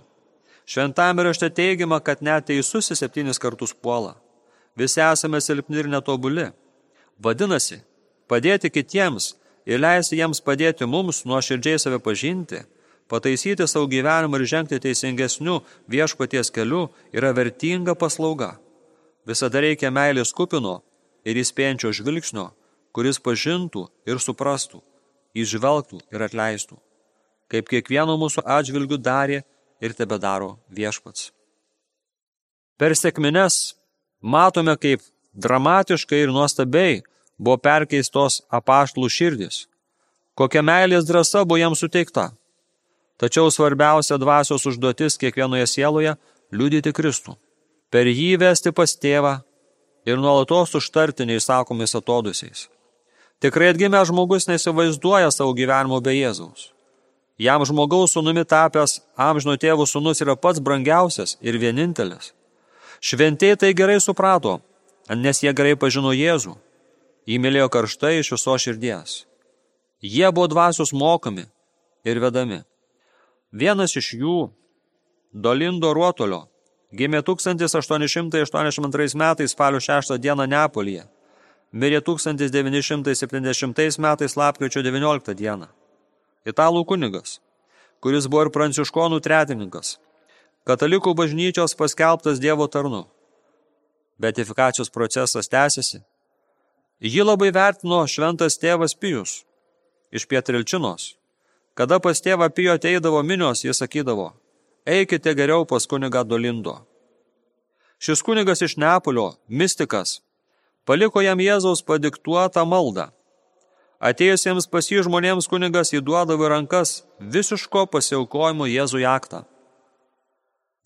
Šventame 0.68 1.24
rašte 1.24 1.50
teigiama, 1.50 2.00
kad 2.00 2.22
net 2.22 2.50
teisusis 2.50 3.00
septynis 3.00 3.40
kartus 3.40 3.74
puola. 3.74 4.18
Visi 4.76 5.00
esame 5.02 5.40
silpni 5.42 5.80
ir 5.80 5.88
netobuli. 5.88 6.50
Vadinasi, 7.24 7.80
padėti 8.28 8.70
kitiems 8.70 9.36
ir 9.66 9.80
leisti 9.80 10.20
jiems 10.20 10.44
padėti 10.44 10.86
mums 10.86 11.24
nuoširdžiai 11.26 11.80
save 11.80 12.02
pažinti, 12.04 12.60
pataisyti 13.08 13.68
savo 13.68 13.88
gyvenimą 13.88 14.42
ir 14.42 14.46
žengti 14.52 14.82
teisingesniu 14.84 15.62
viešpaties 15.88 16.52
keliu 16.52 16.90
yra 17.16 17.32
vertinga 17.32 17.96
paslauga. 17.96 18.58
Visada 19.28 19.64
reikia 19.64 19.92
meilės 19.92 20.36
kupino 20.36 20.82
ir 21.24 21.40
įspėjančio 21.40 21.96
žvilgsnio, 21.96 22.52
kuris 22.96 23.20
pažintų 23.24 23.88
ir 24.10 24.22
suprastų, 24.24 24.82
išvelgtų 25.38 26.02
ir 26.14 26.26
atleistų, 26.28 26.78
kaip 27.52 27.70
kiekvieno 27.72 28.18
mūsų 28.20 28.44
atžvilgių 28.58 29.00
darė 29.02 29.44
ir 29.82 29.94
tebe 29.98 30.20
daro 30.20 30.58
viešpats. 30.70 31.32
Per 32.78 32.94
sėkmines 32.94 33.76
matome, 34.22 34.78
kaip 34.78 35.02
dramatiškai 35.34 36.24
ir 36.26 36.34
nuostabiai 36.34 37.02
buvo 37.38 37.58
perkeistos 37.58 38.42
apaštlų 38.50 39.10
širdis. 39.10 39.66
Kokia 40.38 40.62
meilės 40.62 41.06
drąsa 41.10 41.46
buvo 41.46 41.58
jiems 41.58 41.82
suteikta. 41.82 42.32
Tačiau 43.18 43.50
svarbiausia 43.50 44.20
dvasios 44.22 44.66
užduotis 44.70 45.18
kiekvienoje 45.18 45.66
sieloje– 45.74 46.18
liudyti 46.52 46.94
Kristų. 46.94 47.36
Per 47.92 48.08
jį 48.08 48.38
vesti 48.42 48.74
pas 48.76 48.94
tėvą 48.96 49.38
ir 50.08 50.20
nuolatos 50.20 50.76
užtarti 50.80 51.28
neįsakomis 51.28 51.96
atodusiais. 51.96 52.68
Tikrai 53.40 53.70
atgimęs 53.70 54.08
žmogus 54.10 54.48
nesivaizduoja 54.50 55.30
savo 55.32 55.54
gyvenimo 55.54 56.00
be 56.02 56.16
Jėzaus. 56.16 56.72
Jam 57.38 57.62
žmogaus 57.70 58.16
sunumi 58.16 58.42
tapęs 58.50 58.98
amžino 59.14 59.54
tėvų 59.62 59.86
sunus 59.86 60.22
yra 60.26 60.36
pats 60.36 60.60
brangiausias 60.60 61.38
ir 61.42 61.60
vienintelis. 61.62 62.34
Šventieji 63.00 63.60
tai 63.62 63.74
gerai 63.78 64.00
suprato, 64.02 64.58
nes 65.14 65.44
jie 65.44 65.54
gerai 65.54 65.76
pažino 65.78 66.12
Jėzų. 66.18 66.58
Jį 67.30 67.38
mylėjo 67.44 67.70
karštai 67.70 68.20
iš 68.24 68.32
viso 68.34 68.58
širdies. 68.58 69.28
Jie 70.02 70.32
buvo 70.32 70.48
dvasios 70.50 70.94
mokami 70.94 71.46
ir 72.08 72.20
vedami. 72.24 72.64
Vienas 73.54 73.96
iš 74.00 74.14
jų, 74.18 74.50
Dolindo 75.34 75.94
Ruotolio, 75.94 76.48
gimė 76.90 77.22
1882 77.22 79.16
metais 79.20 79.52
spalio 79.54 79.80
6 79.84 80.18
dieną 80.18 80.48
Neapolyje, 80.50 81.04
mirė 81.74 82.02
1970 82.02 84.00
metais 84.00 84.38
lapkričio 84.38 84.82
19 84.86 85.34
dieną. 85.36 85.68
Italų 86.48 86.86
kunigas, 86.88 87.40
kuris 88.00 88.28
buvo 88.28 88.46
ir 88.48 88.52
pranciškonų 88.56 89.20
tretininkas, 89.24 90.00
katalikų 90.68 91.14
bažnyčios 91.16 91.76
paskelbtas 91.76 92.40
Dievo 92.40 92.68
tarnu. 92.68 93.06
Betifikacijos 94.18 94.90
procesas 94.90 95.48
tęsiasi. 95.48 96.02
Ji 97.00 97.22
labai 97.22 97.52
vertino 97.54 98.08
šventas 98.08 98.58
tėvas 98.58 98.96
Pijus 98.98 99.44
iš 100.12 100.26
Pietrilčinos. 100.26 101.16
Kada 101.78 102.00
pas 102.00 102.22
tėvą 102.24 102.50
Pijo 102.50 102.74
ateidavo 102.74 103.22
minios, 103.24 103.62
jis 103.66 103.78
sakydavo, 103.84 104.32
eikite 104.86 105.36
geriau 105.38 105.66
pas 105.70 105.86
kunigą 105.86 106.24
Dolindo. 106.26 106.80
Šis 108.00 108.24
kunigas 108.26 108.62
iš 108.66 108.78
Neapolio, 108.78 109.36
mystikas, 109.48 110.22
paliko 110.88 111.22
jam 111.22 111.40
Jėzaus 111.44 111.84
padiktuotą 111.84 112.64
maldą. 112.66 113.10
Atėjusiems 114.00 114.70
pas 114.72 114.88
jį 114.88 115.04
žmonėms 115.08 115.50
kunigas 115.52 115.92
įduodavo 115.92 116.48
rankas 116.54 117.02
visiško 117.20 117.88
pasiaukojimo 117.92 118.68
Jėzui 118.70 119.04
aktą. 119.10 119.44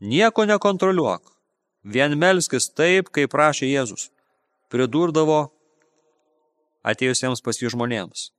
Nieko 0.01 0.47
nekontroliuok, 0.49 1.21
vien 1.83 2.15
melskis 2.17 2.71
taip, 2.71 3.11
kaip 3.13 3.33
prašė 3.35 3.67
Jėzus, 3.69 4.07
pridurdavo 4.71 5.51
atėjusiems 6.87 7.43
pas 7.45 7.59
jį 7.61 7.75
žmonėms. 7.75 8.31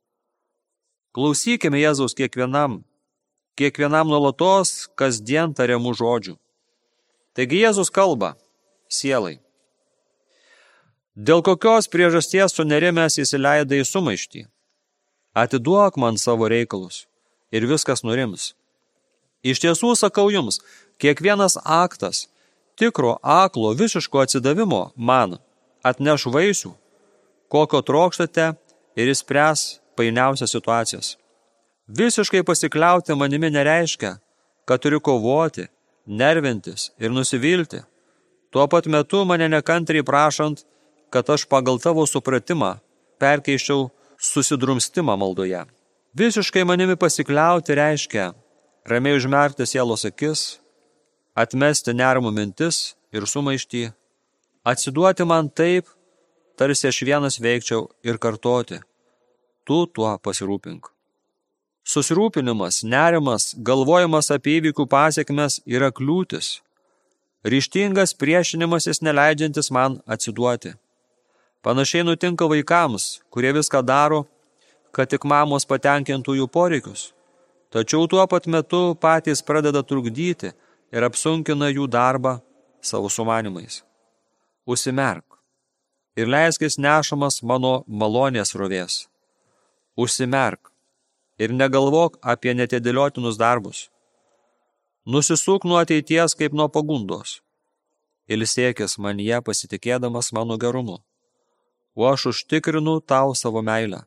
Klausykime 1.12 1.78
Jėzaus 1.78 2.16
kiekvienam, 2.16 2.80
kiekvienam 3.60 4.08
nuolatos, 4.08 4.88
kasdien 4.96 5.52
tariamų 5.54 5.92
žodžių. 6.00 6.38
Taigi 7.36 7.60
Jėzus 7.62 7.92
kalba 7.92 8.34
sielai. 8.88 9.41
Dėl 11.12 11.42
kokios 11.44 11.90
priežasties 11.92 12.54
sunerimęs 12.56 13.18
įsileidai 13.20 13.82
į 13.82 13.84
sumaištį? 13.84 14.46
Atiduok 15.36 15.98
man 16.00 16.16
savo 16.16 16.48
reikalus 16.48 17.04
ir 17.52 17.66
viskas 17.68 18.00
nurims. 18.00 18.54
Iš 19.44 19.60
tiesų 19.60 19.92
sakau 19.92 20.30
jums, 20.32 20.62
kiekvienas 20.96 21.58
aktas 21.64 22.30
tikro 22.80 23.18
aklo 23.20 23.74
visiško 23.76 24.24
atsidavimo 24.24 24.92
man 24.96 25.36
atneš 25.84 26.30
vaisių, 26.32 26.72
kokio 27.52 27.82
trokštate 27.84 28.54
ir 28.96 29.12
įspręs 29.12 29.82
painiausias 29.96 30.56
situacijas. 30.56 31.18
Visiškai 31.92 32.40
pasikliauti 32.40 33.12
manimi 33.12 33.52
nereiškia, 33.52 34.16
kad 34.64 34.80
turiu 34.80 35.00
kovoti, 35.00 35.68
nervintis 36.06 36.88
ir 36.96 37.12
nusivilti. 37.12 37.84
Tuo 38.48 38.64
pat 38.68 38.86
metu 38.88 39.26
mane 39.28 39.48
nekantriai 39.52 40.04
prašant, 40.04 40.64
kad 41.12 41.30
aš 41.30 41.44
pagal 41.48 41.78
tavo 41.82 42.06
supratimą 42.08 42.76
perkeiščiau 43.20 43.90
susidrumstimą 44.18 45.16
maldoje. 45.20 45.64
Visiškai 46.16 46.64
manimi 46.68 46.96
pasikliauti 46.96 47.76
reiškia 47.76 48.32
ramiai 48.84 49.16
užmerkti 49.16 49.66
sielos 49.66 50.04
akis, 50.08 50.58
atmesti 51.38 51.94
nerimų 51.96 52.32
mintis 52.34 52.94
ir 53.14 53.26
sumaištį, 53.28 53.84
atsiduoti 54.68 55.26
man 55.28 55.50
taip, 55.50 55.86
tarsi 56.58 56.88
aš 56.90 57.02
vienas 57.06 57.38
veikčiau 57.40 57.86
ir 58.04 58.18
kartoti, 58.18 58.80
tu 59.64 59.86
tuo 59.86 60.16
pasirūpink. 60.18 60.90
Susirūpinimas, 61.82 62.84
nerimas, 62.86 63.52
galvojimas 63.58 64.30
apie 64.30 64.60
įvykių 64.60 64.86
pasiekmes 64.86 65.58
yra 65.66 65.90
kliūtis. 65.90 66.60
Ryštingas 67.42 68.14
priešinimasis 68.14 69.02
neleidžiantis 69.02 69.72
man 69.74 69.98
atsiduoti. 70.06 70.76
Panašiai 71.62 72.02
nutinka 72.02 72.48
vaikams, 72.50 73.20
kurie 73.30 73.52
viską 73.54 73.82
daro, 73.86 74.24
kad 74.90 75.10
tik 75.10 75.22
mamos 75.24 75.66
patenkintų 75.70 76.34
jų 76.40 76.46
poreikius. 76.50 77.12
Tačiau 77.70 78.08
tuo 78.10 78.24
pat 78.26 78.48
metu 78.50 78.96
patys 79.00 79.40
pradeda 79.46 79.82
trukdyti 79.86 80.50
ir 80.92 81.06
apsunkina 81.06 81.70
jų 81.70 81.86
darbą 81.86 82.40
savo 82.82 83.08
sumanimais. 83.08 83.84
Užsimerk 84.66 85.38
ir 86.16 86.28
leiskis 86.28 86.76
nešamas 86.82 87.40
mano 87.46 87.84
malonės 87.86 88.52
rovės. 88.58 89.06
Užsimerk 89.96 90.72
ir 91.38 91.54
negalvok 91.54 92.18
apie 92.34 92.56
netidėliotinus 92.58 93.38
darbus. 93.38 93.86
Nusisuk 95.06 95.64
nuo 95.64 95.78
ateities 95.78 96.34
kaip 96.34 96.52
nuo 96.58 96.68
pagundos. 96.68 97.40
Ilsėkis 98.28 98.98
man 98.98 99.18
ją 99.22 99.40
pasitikėdamas 99.46 100.30
mano 100.36 100.58
gerumu, 100.58 101.00
o 101.94 102.08
aš 102.08 102.26
užtikrinu 102.26 103.00
tau 103.00 103.34
savo 103.34 103.62
meilę. 103.62 104.02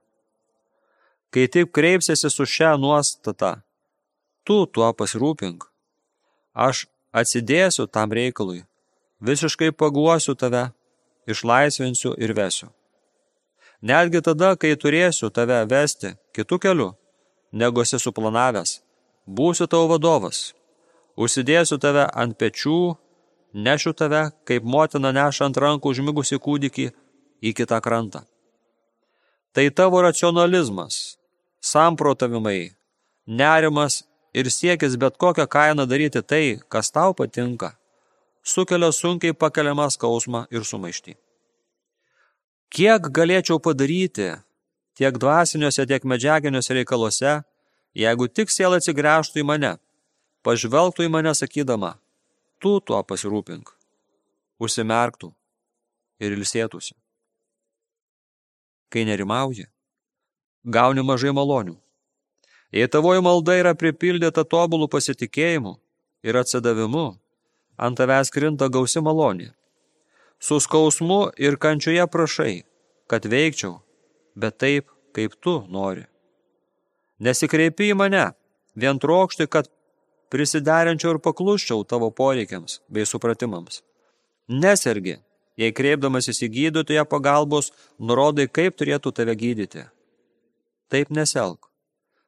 Kai 1.30 1.48
taip 1.48 1.72
kreipsiesi 1.76 2.30
su 2.30 2.46
šią 2.46 2.76
nuostatą, 2.80 3.52
tu 4.44 4.66
tuo 4.66 4.92
pasirūpink. 4.94 5.66
Aš 6.54 6.86
atsidėsiu 7.12 7.88
tam 7.92 8.14
reikalui, 8.16 8.64
visiškai 9.20 9.72
paguosiu 9.72 10.36
tave, 10.36 10.70
išlaisvinsiu 11.28 12.16
ir 12.18 12.34
vesiu. 12.38 12.70
Netgi 13.82 14.22
tada, 14.24 14.56
kai 14.56 14.76
turėsiu 14.80 15.30
tave 15.30 15.60
vesti 15.70 16.16
kitų 16.36 16.60
kelių, 16.64 16.90
negu 17.52 17.84
esi 17.84 18.00
suplanavęs, 18.00 18.80
būsiu 19.28 19.68
tavo 19.68 19.90
vadovas. 19.94 20.54
Užsidėsiu 21.16 21.78
tave 21.80 22.06
ant 22.22 22.38
pečių, 22.40 22.96
nešiu 23.54 23.94
tave, 23.94 24.30
kaip 24.48 24.64
motina 24.64 25.12
neša 25.16 25.50
ant 25.50 25.60
rankų 25.60 25.94
užmigusi 25.94 26.40
kūdikį 26.40 26.90
į 27.42 27.54
kitą 27.58 27.82
krantą. 27.84 28.24
Tai 29.56 29.70
tavo 29.72 30.02
racionalizmas, 30.04 31.18
samprotavimai, 31.64 32.76
nerimas 33.26 34.04
ir 34.36 34.50
siekis 34.52 34.98
bet 35.00 35.18
kokią 35.18 35.48
kainą 35.48 35.86
daryti 35.88 36.22
tai, 36.22 36.60
kas 36.70 36.92
tau 36.92 37.14
patinka, 37.16 37.76
sukelia 38.44 38.92
sunkiai 38.92 39.34
pakeliamą 39.34 39.88
skausmą 39.96 40.46
ir 40.52 40.68
sumaištį. 40.68 41.16
Kiek 42.76 43.08
galėčiau 43.18 43.62
padaryti 43.64 44.34
tiek 45.00 45.18
dvasiniuose, 45.22 45.86
tiek 45.88 46.04
medžiaginiuose 46.04 46.76
reikaluose, 46.76 47.34
jeigu 47.96 48.28
tik 48.28 48.52
siela 48.52 48.82
atsigręžtų 48.82 49.40
į 49.40 49.48
mane, 49.48 49.72
pažvelgtų 50.44 51.08
į 51.08 51.14
mane 51.16 51.32
sakydama, 51.38 51.96
tu 52.60 52.78
tuo 52.84 53.00
pasirūpink, 53.08 53.72
užsimerktų 54.60 55.32
ir 56.20 56.36
ilsėtųsi. 56.36 56.96
Kai 58.96 59.02
nerimauji, 59.04 59.66
gauni 60.72 61.04
mažai 61.04 61.34
malonių. 61.36 61.74
Jei 62.72 62.88
tavoji 62.88 63.20
malda 63.26 63.58
yra 63.60 63.74
pripildyta 63.76 64.46
tobulų 64.48 64.88
pasitikėjimu 64.94 65.74
ir 66.24 66.40
atsidavimu, 66.40 67.04
ant 67.76 68.00
tavęs 68.00 68.32
krinta 68.32 68.70
gausi 68.72 69.04
malonė. 69.04 69.50
Su 70.40 70.62
skausmu 70.64 71.20
ir 71.36 71.60
kančioje 71.60 72.08
prašai, 72.08 72.56
kad 73.12 73.28
veikčiau, 73.28 73.82
bet 74.32 74.62
taip, 74.64 74.88
kaip 75.12 75.36
tu 75.44 75.58
nori. 75.68 76.08
Nesikreipi 77.20 77.92
į 77.92 78.00
mane, 78.00 78.30
vien 78.80 78.96
trokšti, 78.96 79.52
kad 79.52 79.68
prisiderinčiau 80.32 81.18
ir 81.18 81.24
pakluščiau 81.28 81.84
tavo 81.84 82.14
poreikiams 82.16 82.80
bei 82.88 83.04
supratimams. 83.04 83.84
Nesergi, 84.48 85.20
jei 85.58 85.74
kreipdamas 85.76 86.30
į 86.30 86.50
gydytoją 86.52 87.06
pagalbos, 87.10 87.72
nurodai, 88.00 88.48
kaip 88.48 88.78
turėtų 88.80 89.12
tave 89.16 89.36
gydyti. 89.36 89.86
Taip 90.92 91.10
neselk, 91.10 91.70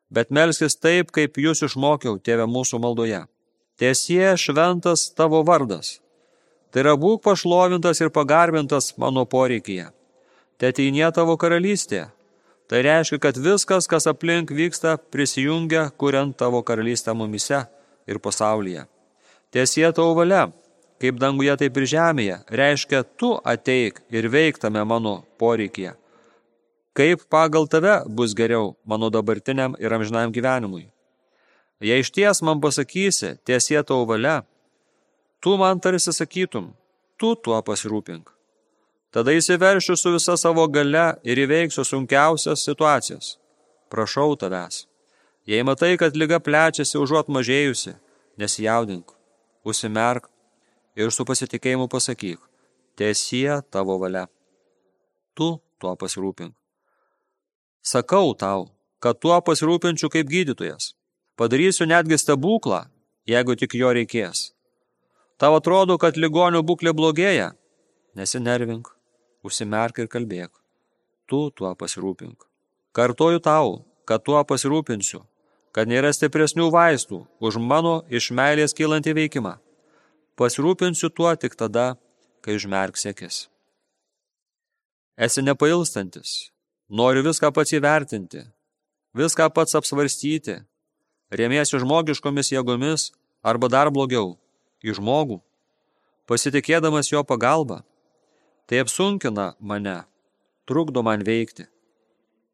bet 0.10 0.32
melskis 0.32 0.76
taip, 0.76 1.12
kaip 1.12 1.38
jūs 1.38 1.64
išmokiau, 1.68 2.18
tėve 2.18 2.48
mūsų 2.50 2.82
maldoje. 2.82 3.26
Tiesie 3.78 4.34
šventas 4.38 5.12
tavo 5.14 5.44
vardas. 5.46 6.00
Tai 6.72 6.82
yra 6.84 6.98
būk 6.98 7.22
pašlovintas 7.24 8.02
ir 8.02 8.10
pagarbintas 8.10 8.96
mano 8.98 9.24
poreikyje. 9.30 9.92
Teteinė 10.58 11.12
tavo 11.14 11.38
karalystė, 11.38 12.08
Tai 12.68 12.82
reiškia, 12.84 13.20
kad 13.24 13.38
viskas, 13.40 13.88
kas 13.88 14.10
aplink 14.12 14.52
vyksta, 14.52 14.98
prisijungia, 15.12 15.88
kuriant 15.98 16.36
tavo 16.38 16.60
karalystę 16.68 17.14
mumise 17.16 17.64
ir 18.08 18.20
pasaulyje. 18.20 18.84
Tiesie 19.56 19.88
tavo 19.96 20.18
valia, 20.18 20.50
kaip 21.02 21.20
danguje, 21.22 21.54
taip 21.62 21.78
ir 21.78 21.88
žemėje, 21.94 22.38
reiškia, 22.50 23.04
tu 23.20 23.36
ateik 23.46 24.02
ir 24.14 24.30
veiktame 24.34 24.84
mano 24.86 25.22
poreikėje. 25.42 25.94
Kaip 26.98 27.28
pagal 27.30 27.68
tave 27.70 28.00
bus 28.10 28.34
geriau 28.34 28.74
mano 28.86 29.12
dabartiniam 29.14 29.76
ir 29.78 29.94
amžinam 29.94 30.34
gyvenimui. 30.34 30.88
Jei 31.80 32.02
iš 32.02 32.10
ties 32.10 32.42
man 32.42 32.62
pasakysi, 32.62 33.36
tiesie 33.46 33.78
tavo 33.86 34.08
valia, 34.10 34.42
tu 35.40 35.54
man 35.62 35.80
tarsi 35.80 36.14
sakytum, 36.14 36.72
tu 37.22 37.36
tuo 37.36 37.62
pasirūpink. 37.62 38.34
Tada 39.14 39.34
įsiveršiu 39.38 39.96
su 39.96 40.12
visa 40.16 40.36
savo 40.38 40.66
gale 40.68 41.20
ir 41.24 41.38
įveiksiu 41.46 41.86
sunkiausias 41.86 42.66
situacijas. 42.66 43.38
Prašau 43.94 44.36
tavęs. 44.36 44.88
Jei 45.48 45.64
matai, 45.64 45.94
kad 46.02 46.18
lyga 46.18 46.42
plečiasi 46.44 46.98
užuot 47.00 47.30
mažėjusi, 47.32 47.94
nesijaudink, 48.42 49.14
užsimerk 49.64 50.28
ir 50.98 51.14
su 51.14 51.26
pasitikėjimu 51.30 51.88
pasakyk, 51.94 52.42
tiesie 52.98 53.62
tavo 53.72 54.00
valia. 54.02 54.26
Tu 55.38 55.54
tuo 55.78 55.94
pasirūpink. 56.02 56.56
Sakau 57.86 58.34
tau, 58.34 58.68
kad 59.00 59.20
tuo 59.22 59.38
pasirūpinčiau 59.46 60.10
kaip 60.12 60.30
gydytojas. 60.32 60.96
Padarysiu 61.38 61.86
netgi 61.86 62.18
stebuklą, 62.18 62.88
jeigu 63.30 63.56
tik 63.56 63.78
jo 63.78 63.94
reikės. 63.94 64.52
Tau 65.38 65.54
atrodo, 65.60 66.00
kad 66.02 66.18
ligonių 66.18 66.64
būklė 66.66 66.96
blogėja. 66.98 67.52
Nesinervink, 68.18 68.90
užsimerk 69.46 70.02
ir 70.02 70.10
kalbėk. 70.10 70.50
Tu 71.30 71.42
tuo 71.54 71.76
pasirūpink. 71.78 72.48
Kartoju 72.98 73.44
tau, 73.46 73.86
kad 74.10 74.26
tuo 74.26 74.42
pasirūpinsiu, 74.50 75.22
kad 75.76 75.86
nėra 75.86 76.10
stipresnių 76.16 76.72
vaistų 76.74 77.22
už 77.38 77.62
mano 77.62 78.00
iš 78.10 78.32
meilės 78.34 78.74
kylantį 78.74 79.14
veikimą. 79.22 79.54
Pasirūpinsiu 80.38 81.10
tuo 81.10 81.34
tik 81.36 81.58
tada, 81.58 81.96
kai 82.46 82.58
užmerks 82.60 83.08
akis. 83.10 83.38
Esi 85.18 85.42
nepailstantis, 85.42 86.52
nori 86.90 87.24
viską 87.26 87.50
pats 87.54 87.74
įvertinti, 87.74 88.44
viską 89.18 89.50
pats 89.54 89.78
apsvarstyti, 89.80 90.60
remiesi 91.34 91.82
žmogiškomis 91.82 92.54
jėgomis 92.54 93.10
arba 93.42 93.72
dar 93.74 93.90
blogiau– 93.90 94.36
į 94.86 94.98
žmogų, 94.98 95.40
pasitikėdamas 96.30 97.12
jo 97.12 97.24
pagalba. 97.26 97.84
Tai 98.68 98.84
apsunkina 98.84 99.54
mane, 99.60 100.02
trukdo 100.68 101.04
man 101.04 101.24
veikti. 101.24 101.68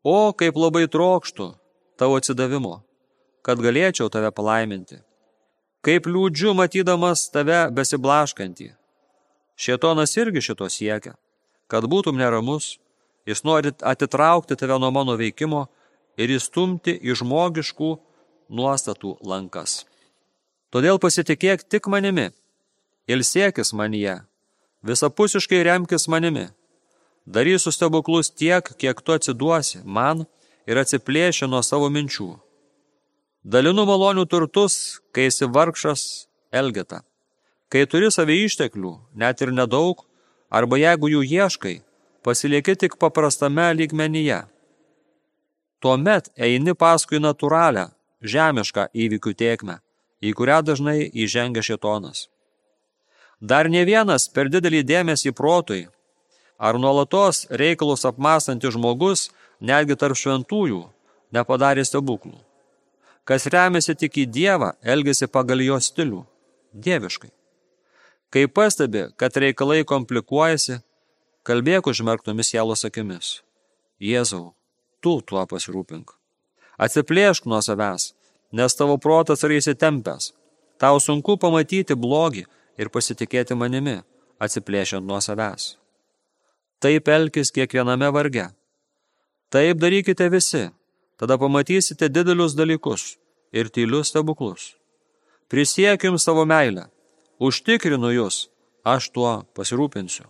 O, 0.04 0.32
kaip 0.38 0.58
labai 0.60 0.86
trokštų 0.92 1.54
tavo 1.98 2.20
atsidavimo, 2.20 2.82
kad 3.42 3.62
galėčiau 3.64 4.12
tave 4.14 4.30
palaiminti. 4.36 5.02
Kaip 5.84 6.08
liūdžiu 6.08 6.54
matydamas 6.56 7.26
tave 7.28 7.66
besiblaškantį. 7.76 8.70
Šietonas 9.60 10.16
irgi 10.16 10.42
šito 10.46 10.70
siekia, 10.72 11.18
kad 11.68 11.84
būtum 11.92 12.16
neramus, 12.16 12.78
jis 13.28 13.44
nori 13.44 13.74
atitraukti 13.84 14.56
tave 14.56 14.78
nuo 14.80 14.92
mano 14.96 15.18
veikimo 15.20 15.66
ir 16.16 16.32
įstumti 16.38 16.96
į 17.04 17.18
žmogiškų 17.20 17.90
nuostatų 18.50 19.18
lankas. 19.28 19.84
Todėl 20.72 20.98
pasitikėk 21.04 21.68
tik 21.70 21.92
manimi, 21.92 22.30
ilsėkis 23.12 23.74
manyje, 23.76 24.22
visapusiškai 24.88 25.62
remkis 25.68 26.08
manimi. 26.08 26.48
Darysiu 27.28 27.72
stebuklus 27.76 28.32
tiek, 28.32 28.72
kiek 28.80 29.04
tu 29.04 29.16
atsiduosi 29.16 29.84
man 29.84 30.26
ir 30.68 30.80
atsiplėši 30.80 31.48
nuo 31.52 31.62
savo 31.64 31.92
minčių. 31.92 32.32
Dalinu 33.44 33.84
malonių 33.84 34.24
turtus, 34.32 35.02
kai 35.12 35.28
esi 35.28 35.44
vargšas 35.52 36.30
Elgeta. 36.56 37.02
Kai 37.68 37.82
turi 37.92 38.08
savį 38.08 38.38
išteklių, 38.46 38.92
net 39.20 39.42
ir 39.44 39.52
nedaug, 39.52 40.06
arba 40.48 40.80
jeigu 40.80 41.10
jų 41.12 41.24
ieškai, 41.28 41.82
pasilieki 42.24 42.78
tik 42.80 42.96
paprastame 43.02 43.66
lygmenyje. 43.76 44.46
Tuomet 45.84 46.30
eini 46.40 46.72
paskui 46.72 47.20
natūralią, 47.20 47.90
žemišką 48.24 48.88
įvykių 48.96 49.36
tiekmę, 49.36 49.76
į 50.24 50.32
kurią 50.40 50.62
dažnai 50.64 51.12
įžengia 51.12 51.66
šitonas. 51.68 52.30
Dar 53.44 53.68
ne 53.68 53.84
vienas 53.84 54.30
per 54.32 54.48
didelį 54.48 54.86
dėmesį 54.88 55.36
protui, 55.36 55.90
ar 56.56 56.80
nuolatos 56.80 57.44
reikalus 57.52 58.08
apmąstantis 58.08 58.78
žmogus, 58.80 59.28
netgi 59.60 60.00
tarp 60.00 60.16
šventųjų, 60.16 60.86
nepadarė 61.36 61.84
stebuklų. 61.84 62.40
Kas 63.24 63.48
remiasi 63.48 63.96
tik 63.96 64.18
į 64.20 64.26
Dievą, 64.36 64.74
elgesi 64.84 65.30
pagal 65.32 65.64
jo 65.64 65.78
stilių, 65.80 66.24
dieviškai. 66.74 67.30
Kai 68.34 68.48
pastebi, 68.50 69.06
kad 69.16 69.38
reikalai 69.40 69.84
komplikuojasi, 69.88 70.82
kalbėk 71.48 71.88
užmerktomis 71.92 72.50
sielos 72.52 72.84
akimis. 72.88 73.38
Jėzau, 74.02 74.52
tu 75.00 75.20
tuo 75.22 75.46
pasirūpink. 75.48 76.12
Atsiplėšk 76.82 77.46
nuo 77.48 77.62
savęs, 77.64 78.12
nes 78.52 78.76
tavo 78.76 78.98
protas 78.98 79.46
yra 79.46 79.60
įsitempęs. 79.62 80.34
Tau 80.82 81.00
sunku 81.00 81.38
pamatyti 81.40 81.96
blogį 81.96 82.44
ir 82.82 82.90
pasitikėti 82.92 83.56
manimi, 83.56 84.02
atsiplėšiant 84.42 85.06
nuo 85.08 85.22
savęs. 85.24 85.76
Taip 86.84 87.08
elkis 87.08 87.54
kiekviename 87.56 88.10
varge. 88.12 88.50
Taip 89.54 89.78
darykite 89.80 90.28
visi, 90.34 90.66
tada 91.24 91.38
pamatysite 91.40 92.10
didelius 92.10 92.52
dalykus 92.56 93.16
ir 93.54 93.70
tylius 93.70 94.10
stebuklus. 94.12 94.74
Prisiekim 95.48 96.18
savo 96.20 96.44
meilę, 96.44 96.90
užtikrinu 97.40 98.10
jūs, 98.12 98.50
aš 98.84 99.08
tuo 99.16 99.32
pasirūpinsiu. 99.56 100.26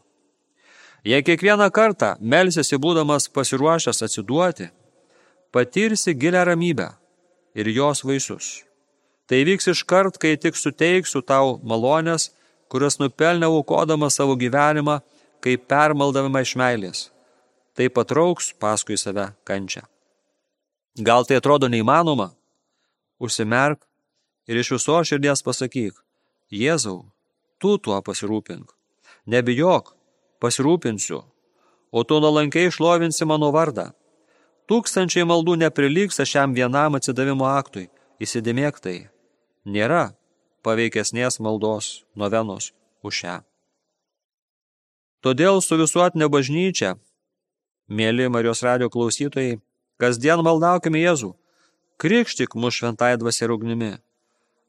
Jei 1.04 1.24
kiekvieną 1.26 1.72
kartą 1.74 2.14
melsiasi 2.22 2.78
būdamas 2.78 3.26
pasiruošęs 3.34 4.04
atsiduoti, 4.06 4.68
patirsi 5.52 6.14
gilę 6.14 6.44
ramybę 6.46 6.92
ir 7.56 7.72
jos 7.74 8.04
vaisius. 8.06 8.52
Tai 9.26 9.40
vyks 9.50 9.72
iš 9.74 9.82
kart, 9.90 10.20
kai 10.22 10.36
tik 10.38 10.60
suteiksiu 10.60 11.24
tau 11.26 11.58
malonės, 11.64 12.30
kurias 12.70 13.00
nupelnė 13.02 13.50
aukodama 13.50 14.12
savo 14.14 14.38
gyvenimą, 14.38 15.00
kaip 15.42 15.66
permaldavimą 15.66 16.46
iš 16.46 16.54
meilės. 16.62 17.08
Tai 17.74 17.90
patrauks 17.90 18.54
paskui 18.62 19.00
save 19.02 19.32
kančią. 19.50 19.88
Gal 20.94 21.26
tai 21.26 21.40
atrodo 21.42 21.66
neįmanoma? 21.68 22.30
Užsimerk 23.18 23.82
ir 24.46 24.60
iš 24.62 24.76
viso 24.76 25.00
širdies 25.02 25.42
pasakyk, 25.42 25.98
Jėzau, 26.54 27.10
tu 27.58 27.80
tuo 27.82 27.98
pasirūpink. 28.06 28.70
Nebijok, 29.26 29.96
pasirūpinsiu, 30.44 31.24
o 31.90 32.04
tu 32.04 32.20
nuolankiai 32.22 32.70
šlovinsi 32.70 33.26
mano 33.26 33.50
vardą. 33.56 33.88
Tūkstančiai 34.70 35.26
maldų 35.26 35.56
neprilyksta 35.64 36.28
šiam 36.30 36.54
vienam 36.54 37.00
atsidavimo 37.00 37.48
aktui, 37.50 37.90
įsidėmėk 38.22 38.78
tai. 38.84 38.98
Nėra 39.66 40.14
paveikesnės 40.64 41.40
maldos 41.42 42.04
novenos 42.16 42.70
už 43.02 43.20
šią. 43.24 43.36
Todėl 45.24 45.62
su 45.64 45.80
visuotinė 45.80 46.30
bažnyčia, 46.30 46.98
mėly 47.88 48.30
Marijos 48.30 48.62
radio 48.62 48.90
klausytojai, 48.94 49.58
kasdien 50.04 50.44
maldaukime 50.44 51.00
Jėzų, 51.00 51.32
krikštik 52.02 52.58
mus 52.60 52.76
šventai 52.76 53.16
dvasia 53.22 53.48
ugnimi, 53.48 53.94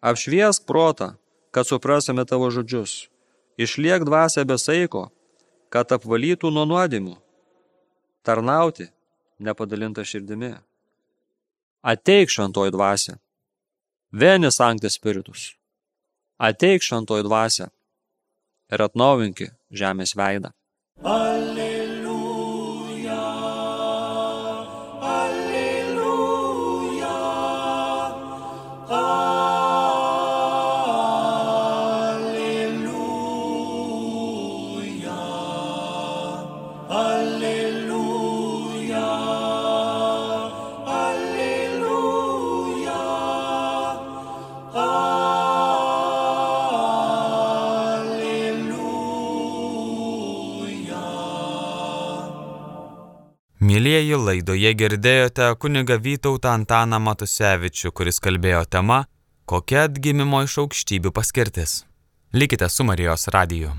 apšviesk 0.05 0.67
protą, 0.69 1.15
kad 1.51 1.67
suprasime 1.67 2.23
tavo 2.29 2.51
žodžius, 2.55 3.09
išliek 3.59 4.07
dvasia 4.07 4.47
be 4.47 4.59
saiko, 4.59 5.09
kad 5.75 5.91
apvalytų 5.97 6.53
nuo 6.55 6.67
nuodėmių, 6.71 7.17
tarnauti 8.23 8.91
nepadalinta 9.43 10.05
širdimi. 10.07 10.55
Ateik 11.85 12.31
šventoji 12.33 12.73
dvasia, 12.73 13.19
Veni 14.15 14.51
Sancte 14.55 14.91
Spiritus, 14.91 15.57
ateik 16.39 16.87
šventoji 16.87 17.27
dvasia 17.27 17.69
ir 18.71 18.87
atnaujinki 18.87 19.51
žemės 19.75 20.15
veidą. 20.15 20.55
Alleluja. 21.03 21.64
Mėlyjeji 54.05 54.21
laidoje 54.21 54.71
girdėjote 54.77 55.47
kuniga 55.57 55.97
Vytautą 55.97 56.51
Antaną 56.53 56.99
Matusevičių, 57.01 57.91
kuris 57.97 58.21
kalbėjo 58.21 58.65
tema 58.69 59.07
Kokia 59.49 59.87
atgimimo 59.89 60.43
iš 60.45 60.59
aukštybių 60.61 61.09
paskirtis. 61.11 61.85
Likite 62.37 62.69
su 62.69 62.85
Marijos 62.85 63.29
radiju. 63.33 63.73